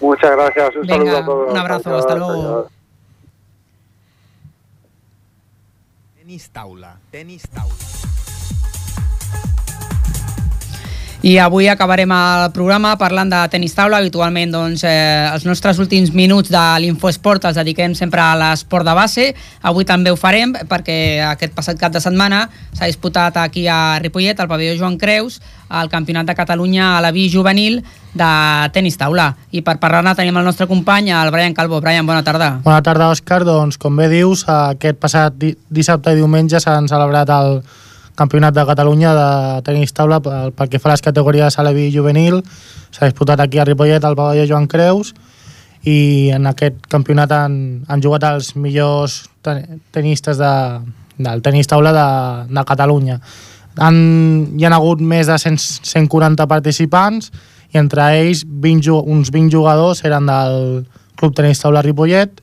[0.00, 0.76] Muchas gracias.
[0.76, 1.50] Un Venga, saludo a todos.
[1.52, 2.68] un abrazo, hasta luego.
[6.16, 7.74] Tenis taula, tenis taula.
[11.22, 14.00] I avui acabarem el programa parlant de tenis taula.
[14.02, 18.94] Habitualment, doncs, eh, els nostres últims minuts de l'Infoesport els dediquem sempre a l'esport de
[18.98, 19.28] base.
[19.62, 24.40] Avui també ho farem perquè aquest passat cap de setmana s'ha disputat aquí a Ripollet,
[24.40, 25.38] al pavelló Joan Creus,
[25.70, 28.32] el Campionat de Catalunya a la vi juvenil de
[28.74, 29.36] tenis taula.
[29.52, 31.80] I per parlar-ne tenim el nostre company, el Brian Calvo.
[31.80, 32.58] Brian, bona tarda.
[32.64, 33.44] Bona tarda, Òscar.
[33.46, 37.62] Doncs, com bé dius, aquest passat di dissabte i diumenge s'han celebrat el
[38.16, 39.28] Campionat de Catalunya de
[39.64, 42.42] tenis taula pel, pel que fa a les categories Alevi i juvenil.
[42.92, 45.14] S'ha disputat aquí a Ripollet, al pavelló Joan Creus,
[45.88, 47.54] i en aquest campionat han,
[47.88, 50.52] han jugat els millors ten tenistes de,
[51.18, 52.04] del tenis taula de,
[52.54, 53.16] de Catalunya.
[53.80, 53.96] Han,
[54.60, 55.56] hi han hagut més de 100,
[55.88, 57.32] 140 participants
[57.72, 60.84] i entre ells 20, ju- uns 20 jugadors eren del
[61.16, 62.42] Club Tenis Taula Ripollet.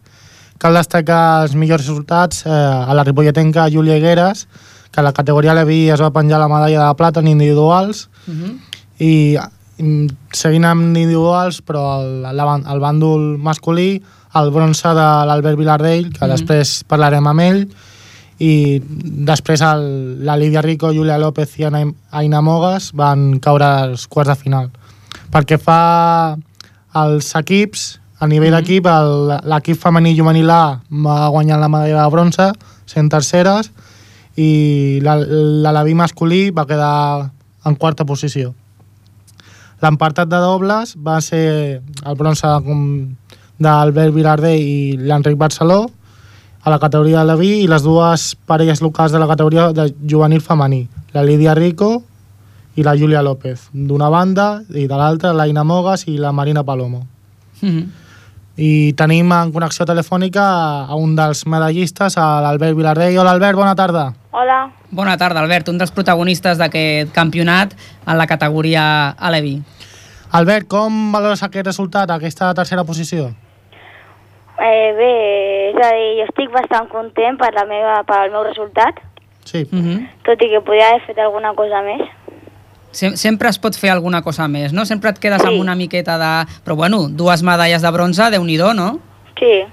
[0.60, 4.48] Cal destacar els millors resultats eh, a la ripolletenca Júlia Higueras,
[4.92, 8.58] que la categoria Levi es va penjar la medalla de plata en individuals Uh -huh.
[9.00, 9.38] i
[9.78, 14.02] mm, seguint amb individuals, però el, la, el bàndol masculí,
[14.36, 16.32] el bronze de l'Albert Vilardell, que Mhm.
[16.36, 17.70] després parlarem amb ell,
[18.40, 24.08] i després el, la Lídia Rico, Julia López i Ana, Aina Mogas van caure als
[24.08, 24.70] quarts de final.
[25.32, 26.38] Perquè fa
[26.96, 32.10] els equips, a nivell d'equip, el- l'equip femení juvenil A va guanyar la medalla de
[32.10, 32.52] bronze,
[32.86, 33.72] sent terceres,
[34.40, 37.32] i la- l'Alaví masculí va quedar
[37.66, 38.54] en quarta posició.
[39.82, 42.48] L'empartat de dobles va ser el bronze
[43.60, 45.86] d'Albert Vilardell i l'Enric Barceló
[46.64, 50.42] a la categoria de Leví i les dues parelles locals de la categoria de juvenil
[50.44, 52.04] femení, la Lídia Rico
[52.76, 57.06] i la Júlia López, d'una banda, i de l'altra l'Aina Mogas i la Marina Palomo.
[57.62, 57.88] Uh -huh.
[58.60, 60.44] I tenim en connexió telefònica
[60.84, 63.16] a un dels medallistes, a l'Albert Vilardell.
[63.22, 64.10] Hola Albert, bona tarda.
[64.32, 64.58] Hola,
[64.92, 67.76] Bona tarda, Albert, un dels protagonistes d'aquest campionat
[68.08, 69.60] en la categoria Alevi.
[70.34, 73.30] Albert, com valores aquest resultat, aquesta tercera posició?
[74.60, 75.12] eh, bé,
[75.70, 79.00] és a dir, jo estic bastant content per, la meva, per el meu resultat,
[79.46, 79.64] Sí.
[79.72, 80.10] Uh -huh.
[80.26, 82.02] tot i que podria haver fet alguna cosa més.
[82.92, 84.86] Sem sempre es pot fer alguna cosa més, no?
[84.86, 86.32] Sempre et quedes amb una miqueta de...
[86.66, 89.00] Però bueno, dues medalles de bronze, déu nhi no?
[89.40, 89.66] Sí,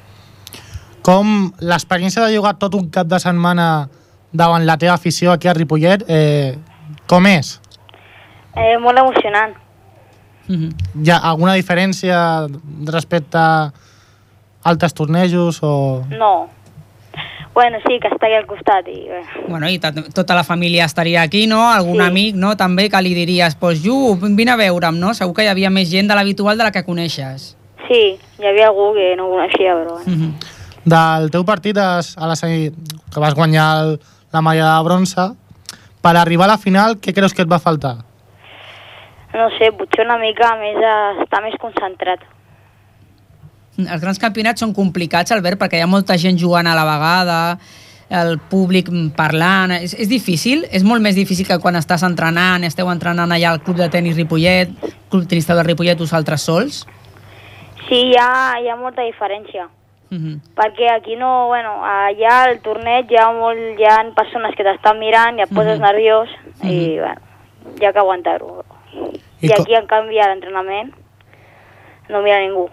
[1.02, 3.88] Com l'experiència de jugar tot un cap de setmana
[4.32, 6.58] davant la teva afició aquí a Ripollet, eh,
[7.06, 7.60] com és?
[8.56, 9.54] eh, molt emocionant.
[10.48, 10.70] Uh -huh.
[11.04, 12.48] Hi ha alguna diferència
[12.84, 13.72] respecte a
[14.62, 16.04] altres tornejos o...
[16.10, 16.48] No.
[17.56, 19.22] Bueno, sí, que està aquí al costat i bé.
[19.48, 21.62] Bueno, i tot- tota la família estaria aquí, no?
[21.72, 22.02] Algun Sí.
[22.04, 22.54] amic, no?
[22.54, 25.14] També que li diries, pues, Ju, vine a veure'm, no?
[25.14, 27.56] Segur que hi havia més gent de l'habitual de la que coneixes.
[27.88, 30.04] Sí, hi havia algú que no coneixia, però bueno.
[30.06, 30.32] Uh -huh.
[30.84, 32.70] Del teu partit a la semi,
[33.12, 34.00] que vas guanyar el,
[34.32, 35.22] la medalla de bronze,
[36.02, 38.04] per arribar a la final, què creus que et va faltar?
[39.32, 42.20] No sé, potser una mica més a estar més concentrat.
[43.78, 47.58] Els grans campionats són complicats, Albert, perquè hi ha molta gent jugant a la vegada,
[48.08, 49.72] el públic parlant...
[49.72, 50.64] És, és difícil?
[50.70, 54.16] És molt més difícil que quan estàs entrenant, esteu entrenant allà al club de tenis
[54.16, 54.70] Ripollet,
[55.10, 56.84] club tenista de Ripollet, vosaltres sols?
[57.88, 59.68] Sí, hi ha, hi ha molta diferència.
[60.08, 60.40] Uh -huh.
[60.54, 64.98] Perquè aquí no, bueno, allà al torneig hi ha, molt, hi ha persones que t'estan
[65.00, 65.82] mirant i et poses Mhm.
[65.82, 66.28] nerviós
[66.62, 66.98] i, Mhm.
[67.00, 67.20] bueno,
[67.80, 68.64] hi ha que aguantar-ho.
[69.42, 70.94] I I, aquí, en canvi, a l'entrenament
[72.08, 72.70] no mira ningú.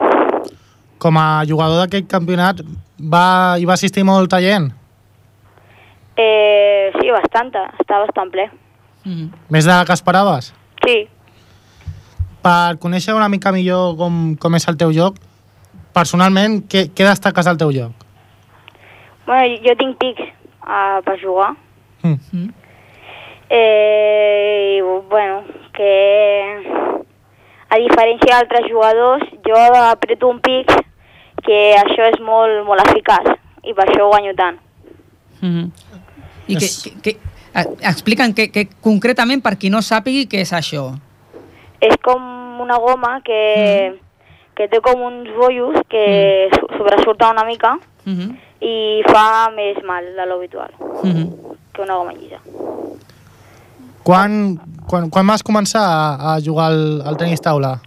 [1.04, 2.62] Com a jugador d'aquest campionat,
[2.98, 4.70] va, hi va assistir molta gent?
[6.16, 8.48] Eh, sí, bastanta, està bastant ple.
[9.04, 9.28] Uh -huh.
[9.50, 10.54] Més de que esperaves?
[10.86, 11.10] Sí,
[12.44, 15.16] Per conèixer una mica millor com, com és el teu joc,
[15.94, 17.92] personalment, què, què destaques del teu joc?
[19.26, 20.26] bueno, jo, tinc pics
[20.64, 21.54] uh, per jugar.
[22.04, 22.50] Mm.
[23.50, 25.44] Eh, i, bueno,
[25.74, 25.94] que
[27.70, 30.72] a diferència d'altres jugadors, jo apreto un pic
[31.44, 33.34] que això és molt, molt eficaç
[33.64, 34.58] i per això guanyo tant.
[35.42, 35.72] Uh -huh.
[36.48, 37.20] I que, que, que,
[37.82, 40.94] explica'm que, que concretament per qui no sàpigui què és això.
[41.80, 42.22] És com
[42.62, 44.00] una goma que
[44.56, 46.78] que té com uns bollos que mm.
[46.78, 48.36] sobresurten una mica Uh -huh.
[48.60, 51.56] i fa més mal de l'habitual Uh -huh.
[51.74, 52.40] que una goma llisa.
[54.04, 57.80] Quan, quan, quan vas començar a, a jugar al, al tenis taula?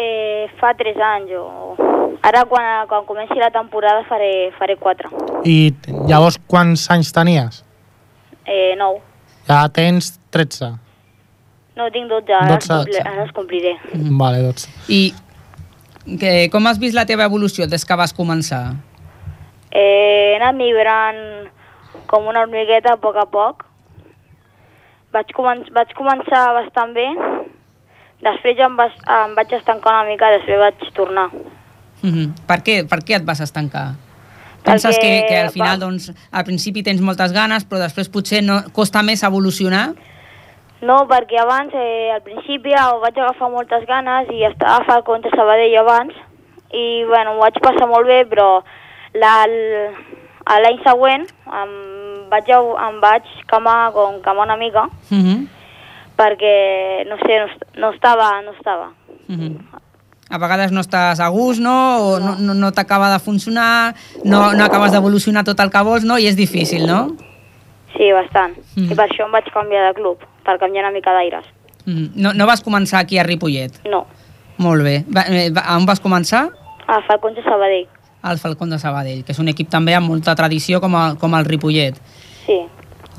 [0.00, 1.46] Eh, fa 3 anys o...
[2.24, 5.10] Ara quan, quan comenci la temporada faré, faré 4.
[5.48, 5.72] I
[6.08, 7.62] llavors quants anys tenies?
[8.44, 9.00] Eh, 9.
[9.48, 10.70] Ja tens 13.
[11.76, 13.74] No, tinc 12, ara, 12, els, compli- ara els compliré.
[13.94, 14.18] Mm.
[14.20, 14.68] Vale, 12.
[14.92, 15.00] I
[16.20, 18.62] que, com has vist la teva evolució des que vas començar?
[19.70, 19.80] Eh,
[20.34, 21.20] he anat migrant
[22.10, 23.64] com una hormigueta a poc a poc.
[25.14, 27.06] Vaig, comen vaig començar bastant bé,
[28.22, 31.28] després ja em, vas, em vaig estancar una mica, després vaig tornar.
[32.02, 32.28] Uh -huh.
[32.46, 33.94] per, què, per què et vas estancar?
[34.62, 38.08] Penses Perquè, que, que al final, va- doncs, al principi tens moltes ganes, però després
[38.08, 39.94] potser no, costa més evolucionar?
[40.82, 45.02] No, perquè abans, eh, al principi, ho vaig agafar moltes ganes i estava a fer
[45.04, 46.14] contra Sabadell abans
[46.72, 48.62] i, bueno, m'ho vaig passar molt bé, però
[49.14, 51.26] l'any següent
[51.60, 51.72] em
[52.30, 55.46] vaig, em vaig camar, com camar una mica Uh -huh.
[56.20, 57.46] Perquè, no sé, no,
[57.80, 58.90] no estava, no estava.
[59.28, 59.56] Uh -huh.
[60.30, 61.76] A vegades no estàs a gust, no?
[61.98, 63.94] O no, no, no t'acaba de funcionar,
[64.24, 66.18] no, no acabes d'evolucionar tot el que vols, no?
[66.18, 67.16] I és difícil, no?
[67.96, 68.54] Sí, bastant.
[68.76, 68.82] Mm.
[68.82, 68.92] Mm.
[68.92, 71.44] I per això em vaig canviar de club, per canviar una mica d'aires.
[71.86, 72.10] -huh.
[72.14, 73.80] no, no vas començar aquí a Ripollet?
[73.84, 74.06] No,
[74.60, 75.04] Molt bé.
[75.08, 76.50] Va, eh, va, on vas començar?
[76.90, 77.88] a Falcons de Sabadell.
[78.22, 81.36] Al Falcón de Sabadell, que és un equip també amb molta tradició com, a, com
[81.38, 81.96] el Ripollet.
[82.44, 82.58] Sí.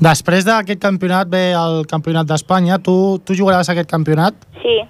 [0.02, 2.80] Després d'aquest campionat ve el campionat d'Espanya.
[2.82, 4.34] Tu, tu jugaràs aquest campionat?
[4.62, 4.80] Sí.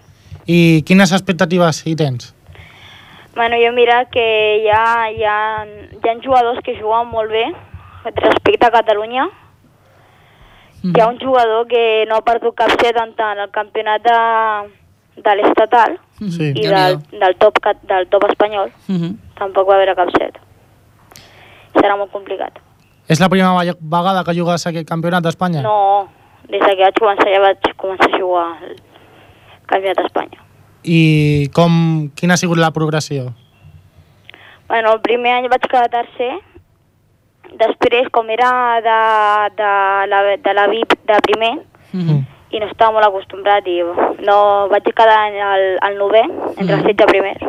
[0.48, 0.58] I
[0.88, 2.30] quines expectatives hi tens?
[3.34, 4.24] Bueno, jo mira que
[4.62, 5.36] hi ha, hi, ha,
[5.66, 7.44] hi ha jugadors que juguen molt bé
[8.04, 9.28] respecte a Catalunya.
[10.82, 14.18] Hi ha un jugador que no ha perdut cap set en tant el campionat de,
[15.28, 16.52] de l'estatal Sí.
[16.54, 17.58] i del, del, top,
[17.90, 18.72] del top espanyol.
[18.88, 19.14] Uh -huh.
[19.38, 20.38] Tampoc va haver cap set.
[21.74, 22.58] Serà molt complicat.
[23.12, 25.62] És la primera ve- vegada que jugues aquest campionat d'Espanya?
[25.66, 26.08] No,
[26.48, 28.76] des que vaig començar ja vaig començar a jugar al
[29.68, 30.40] campionat d'Espanya.
[30.84, 31.74] I com,
[32.18, 33.28] quina ha sigut la progressió?
[34.68, 36.32] Bueno, el primer any vaig quedar tercer,
[37.60, 38.48] després, com era
[38.80, 38.98] de,
[39.58, 39.72] de,
[40.08, 41.52] la, de la VIP de primer,
[41.92, 42.22] Mm.
[42.56, 43.82] i no estava molt acostumbrat, i
[44.24, 44.36] no
[44.72, 46.22] vaig quedar al, al novè,
[46.56, 47.42] entre els 16 primers.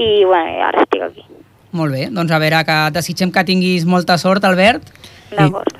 [0.00, 1.24] I, bueno, ara estic aquí.
[1.76, 4.88] Molt bé, doncs a veure, que desitgem que tinguis molta sort, Albert.
[5.34, 5.74] D'acord.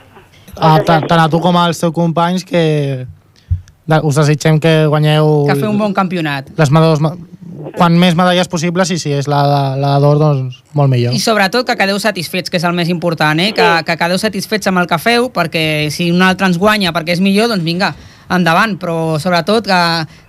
[0.57, 3.07] Ah, tant tant a tu com als teus companys que
[4.03, 6.49] us desitgem que guanyeu Que feu un bon campionat.
[6.57, 7.03] les medalles,
[7.76, 9.42] quan més medalles possibles i si és la,
[9.76, 11.14] la d'or, doncs molt millor.
[11.14, 13.53] I sobretot que quedeu satisfets, que és el més important, eh?
[13.57, 17.16] que, que quedeu satisfets amb el que feu, perquè si un altre ens guanya perquè
[17.16, 17.92] és millor, doncs vinga,
[18.32, 19.80] endavant, però sobretot que,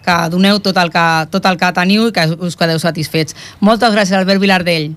[0.06, 3.36] que doneu tot el que, tot el que teniu i que us quedeu satisfets.
[3.60, 4.92] Moltes gràcies, Albert Vilardell.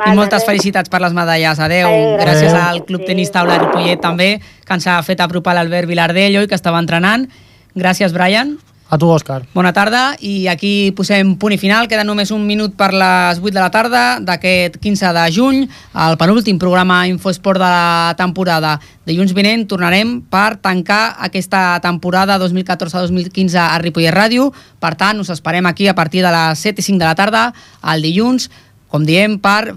[0.00, 1.60] I moltes felicitats per les medalles.
[1.60, 1.86] Adeu.
[1.88, 2.68] Adéu, Gràcies gràcies.
[2.68, 6.54] al Club Tenis Taula Ripollet també, que ens ha fet apropar l'Albert Vilardell oi, que
[6.58, 7.28] estava entrenant.
[7.76, 8.58] Gràcies, Brian.
[8.92, 9.46] A tu, Òscar.
[9.54, 11.86] Bona tarda i aquí posem punt i final.
[11.88, 15.62] Queda només un minut per les 8 de la tarda d'aquest 15 de juny,
[15.96, 18.74] el penúltim programa Infosport de la temporada.
[19.08, 24.50] Dilluns vinent tornarem per tancar aquesta temporada 2014-2015 a Ripollet Ràdio.
[24.78, 27.54] Per tant, us esperem aquí a partir de les 7 i 5 de la tarda,
[27.94, 28.50] el dilluns,
[28.92, 29.72] com diem, per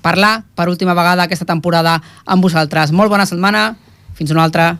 [0.00, 2.94] parlar per última vegada aquesta temporada amb vosaltres.
[2.96, 3.74] Molt bona setmana,
[4.16, 4.72] fins una altra.